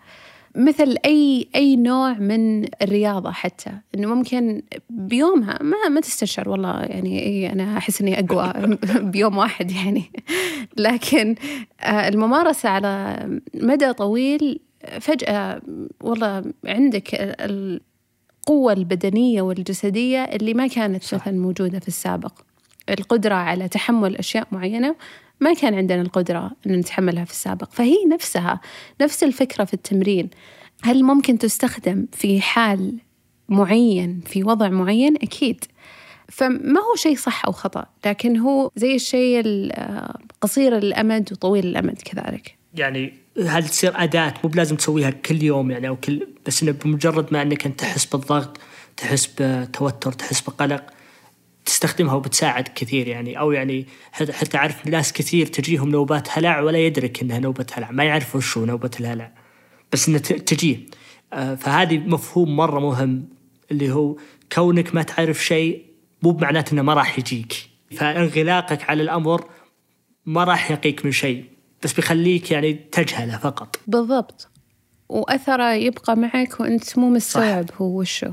مثل 0.56 0.96
أي 1.04 1.48
أي 1.54 1.76
نوع 1.76 2.12
من 2.12 2.64
الرياضة 2.82 3.30
حتى. 3.30 3.70
إنه 3.94 4.14
ممكن 4.14 4.62
بيومها 4.90 5.58
ما 5.62 5.88
ما 5.88 6.00
تستشعر 6.00 6.48
والله 6.48 6.80
يعني 6.80 7.20
إيه 7.20 7.52
أنا 7.52 7.78
أحس 7.78 8.00
إني 8.00 8.20
أقوى 8.20 8.52
بيوم 9.12 9.38
واحد 9.38 9.70
يعني. 9.70 10.04
لكن 10.76 11.34
آه، 11.80 12.08
الممارسة 12.08 12.68
على 12.68 13.18
مدى 13.54 13.92
طويل 13.92 14.60
فجأة 15.00 15.62
والله 16.00 16.44
عندك 16.66 17.08
القوة 17.40 18.72
البدنية 18.72 19.42
والجسدية 19.42 20.24
اللي 20.24 20.54
ما 20.54 20.66
كانت. 20.66 21.14
مثلا 21.14 21.32
موجودة 21.32 21.78
في 21.78 21.88
السابق. 21.88 22.32
القدرة 22.90 23.34
على 23.34 23.68
تحمل 23.68 24.16
أشياء 24.16 24.46
معينة 24.52 24.96
ما 25.40 25.54
كان 25.54 25.74
عندنا 25.74 26.02
القدرة 26.02 26.50
أن 26.66 26.72
نتحملها 26.72 27.24
في 27.24 27.30
السابق. 27.30 27.70
فهي 27.72 27.96
نفسها 28.12 28.60
نفس 29.00 29.24
الفكرة 29.24 29.64
في 29.64 29.74
التمرين. 29.74 30.30
هل 30.82 31.04
ممكن 31.04 31.38
تستخدم 31.38 32.06
في 32.12 32.40
حال 32.40 32.98
معين 33.48 34.20
في 34.26 34.44
وضع 34.44 34.68
معين؟ 34.68 35.16
أكيد. 35.16 35.64
فما 36.28 36.80
هو 36.80 36.96
شيء 36.96 37.16
صح 37.16 37.44
أو 37.46 37.52
خطأ 37.52 37.86
لكن 38.06 38.36
هو 38.36 38.70
زي 38.76 38.94
الشيء 38.94 39.42
قصير 40.40 40.78
الأمد 40.78 41.32
وطويل 41.32 41.66
الأمد 41.66 42.02
كذلك. 42.02 42.56
يعني 42.74 43.14
هل 43.46 43.68
تصير 43.68 43.92
أداة؟ 44.02 44.34
مو 44.44 44.50
بلازم 44.50 44.76
تسويها 44.76 45.10
كل 45.10 45.42
يوم 45.42 45.70
يعني 45.70 45.88
أو 45.88 45.96
كل 45.96 46.28
بس 46.46 46.62
إنه 46.62 46.72
بمجرد 46.72 47.32
ما 47.32 47.42
إنك 47.42 47.66
أنت 47.66 47.80
تحس 47.80 48.04
بالضغط 48.04 48.58
تحس 48.96 49.30
بتوتر 49.38 50.12
تحس 50.12 50.40
بقلق 50.40 50.82
تستخدمها 51.70 52.14
وبتساعد 52.14 52.68
كثير 52.74 53.08
يعني 53.08 53.38
أو 53.38 53.52
يعني 53.52 53.86
حتى 54.12 54.56
اعرف 54.56 54.86
ناس 54.86 55.12
كثير 55.12 55.46
تجيهم 55.46 55.88
نوبات 55.88 56.28
هلع 56.30 56.60
ولا 56.60 56.78
يدرك 56.78 57.22
إنها 57.22 57.38
نوبة 57.38 57.66
هلع 57.72 57.90
ما 57.90 58.04
يعرف 58.04 58.36
وش 58.36 58.58
هو 58.58 58.64
نوبة 58.64 58.90
الهلع 59.00 59.32
بس 59.92 60.08
انها 60.08 60.18
تجيه. 60.20 60.78
آه، 61.32 61.54
فهذه 61.54 61.98
مفهوم 61.98 62.56
مرة 62.56 62.80
مهم 62.80 63.28
اللي 63.70 63.92
هو 63.92 64.16
كونك 64.52 64.94
ما 64.94 65.02
تعرف 65.02 65.44
شيء 65.44 65.84
مو 66.22 66.30
بمعناته 66.30 66.72
إنه 66.72 66.82
ما 66.82 66.94
راح 66.94 67.18
يجيك. 67.18 67.54
فانغلاقك 67.96 68.90
على 68.90 69.02
الأمر 69.02 69.44
ما 70.26 70.44
راح 70.44 70.70
يقيك 70.70 71.04
من 71.04 71.12
شيء 71.12 71.44
بس 71.82 71.92
بيخليك 71.92 72.50
يعني 72.50 72.72
تجهله 72.72 73.38
فقط. 73.38 73.76
بالضبط. 73.86 74.48
وأثره 75.08 75.72
يبقى 75.72 76.16
معك 76.16 76.60
وأنت 76.60 76.98
مو 76.98 77.10
مستوعب 77.10 77.70
هو 77.76 78.00
وشو. 78.00 78.32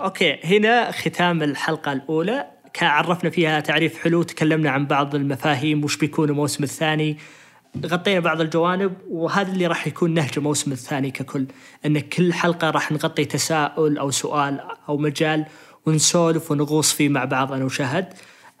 أوكي 0.00 0.38
هنا 0.44 0.90
ختام 0.90 1.42
الحلقة 1.42 1.92
الأولى. 1.92 2.46
عرفنا 2.82 3.30
فيها 3.30 3.60
تعريف 3.60 4.02
حلو 4.02 4.22
تكلمنا 4.22 4.70
عن 4.70 4.86
بعض 4.86 5.14
المفاهيم 5.14 5.84
وش 5.84 5.96
بيكون 5.96 6.28
الموسم 6.28 6.64
الثاني. 6.64 7.18
غطينا 7.86 8.20
بعض 8.20 8.40
الجوانب 8.40 8.92
وهذا 9.10 9.52
اللي 9.52 9.66
راح 9.66 9.86
يكون 9.86 10.14
نهج 10.14 10.30
الموسم 10.36 10.72
الثاني 10.72 11.10
ككل 11.10 11.46
إن 11.86 12.00
كل 12.00 12.32
حلقة 12.32 12.70
راح 12.70 12.92
نغطي 12.92 13.24
تساؤل 13.24 13.98
أو 13.98 14.10
سؤال 14.10 14.60
أو 14.88 14.96
مجال 14.96 15.46
ونسولف 15.86 16.50
ونغوص 16.50 16.92
فيه 16.92 17.08
مع 17.08 17.24
بعض 17.24 17.52
أنا 17.52 17.64
وشهد. 17.64 18.14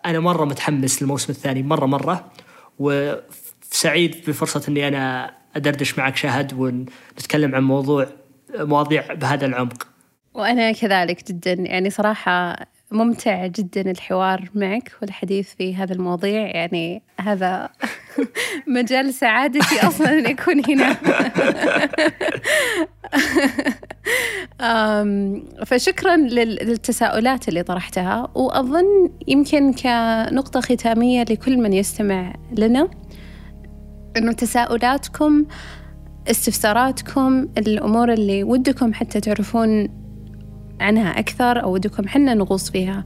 أنا 0.06 0.20
مرة 0.20 0.44
متحمس 0.44 1.02
للموسم 1.02 1.32
الثاني 1.32 1.62
مرة 1.62 1.86
مرة. 1.86 2.32
وسعيد 2.78 4.24
بفرصة 4.28 4.62
إني 4.68 4.88
أنا 4.88 5.34
أدردش 5.56 5.98
معك 5.98 6.16
شهد 6.16 6.52
ونتكلم 6.52 7.54
عن 7.54 7.62
موضوع 7.62 8.06
مواضيع 8.54 9.14
بهذا 9.14 9.46
العمق. 9.46 9.91
وأنا 10.34 10.72
كذلك 10.72 11.28
جدا. 11.28 11.52
يعني 11.52 11.90
صراحة 11.90 12.56
ممتع 12.90 13.46
جدا 13.46 13.90
الحوار 13.90 14.50
معك 14.54 14.92
والحديث 15.02 15.54
في 15.54 15.76
هذا 15.76 15.92
المواضيع. 15.92 16.46
يعني 16.46 17.02
هذا 17.20 17.68
مجال 18.76 19.14
سعادتي 19.14 19.86
أصلا 19.86 20.18
أن 20.18 20.26
أكون 20.26 20.62
هنا. 20.68 20.96
فشكرا 25.66 26.16
للتساؤلات 26.16 27.48
اللي 27.48 27.62
طرحتها. 27.62 28.28
وأظن 28.34 29.10
يمكن 29.28 29.72
كنقطة 29.72 30.60
ختامية 30.60 31.22
لكل 31.22 31.58
من 31.58 31.72
يستمع 31.72 32.34
لنا. 32.58 32.88
أنه 34.16 34.32
تساؤلاتكم 34.32 35.46
استفساراتكم 36.30 37.48
الأمور 37.58 38.12
اللي 38.12 38.44
ودكم 38.44 38.94
حتى 38.94 39.20
تعرفون 39.20 40.01
عنها 40.82 41.18
أكثر 41.18 41.62
أو 41.62 41.72
ودكم 41.72 42.08
حنا 42.08 42.34
نغوص 42.34 42.70
فيها. 42.70 43.04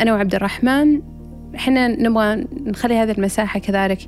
أنا 0.00 0.12
وعبد 0.12 0.34
الرحمن 0.34 1.02
حنا 1.54 1.88
نبغى 1.88 2.46
نخلي 2.66 2.94
هذه 2.94 3.10
المساحة 3.10 3.60
كذلك 3.60 3.98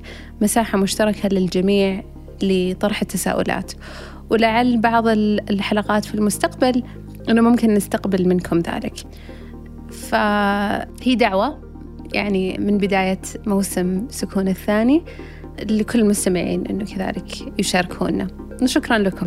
مساحة 0.40 0.78
مشتركة 0.78 1.28
للجميع 1.28 2.02
لطرح 2.42 3.00
التساؤلات. 3.00 3.72
ولعل 4.30 4.80
بعض 4.80 5.08
الحلقات 5.08 6.04
في 6.04 6.14
المستقبل 6.14 6.82
أنه 7.28 7.42
ممكن 7.42 7.74
نستقبل 7.74 8.28
منكم 8.28 8.58
ذلك. 8.58 8.94
فهي 9.90 11.14
دعوة 11.14 11.70
يعني 12.14 12.58
من 12.58 12.78
بداية 12.78 13.20
موسم 13.46 14.06
سكون 14.08 14.48
الثاني 14.48 15.02
لكل 15.70 16.00
المستمعين 16.00 16.66
أنه 16.66 16.84
كذلك 16.84 17.58
يشاركونا. 17.58 18.26
شكرا 18.64 18.98
لكم. 18.98 19.26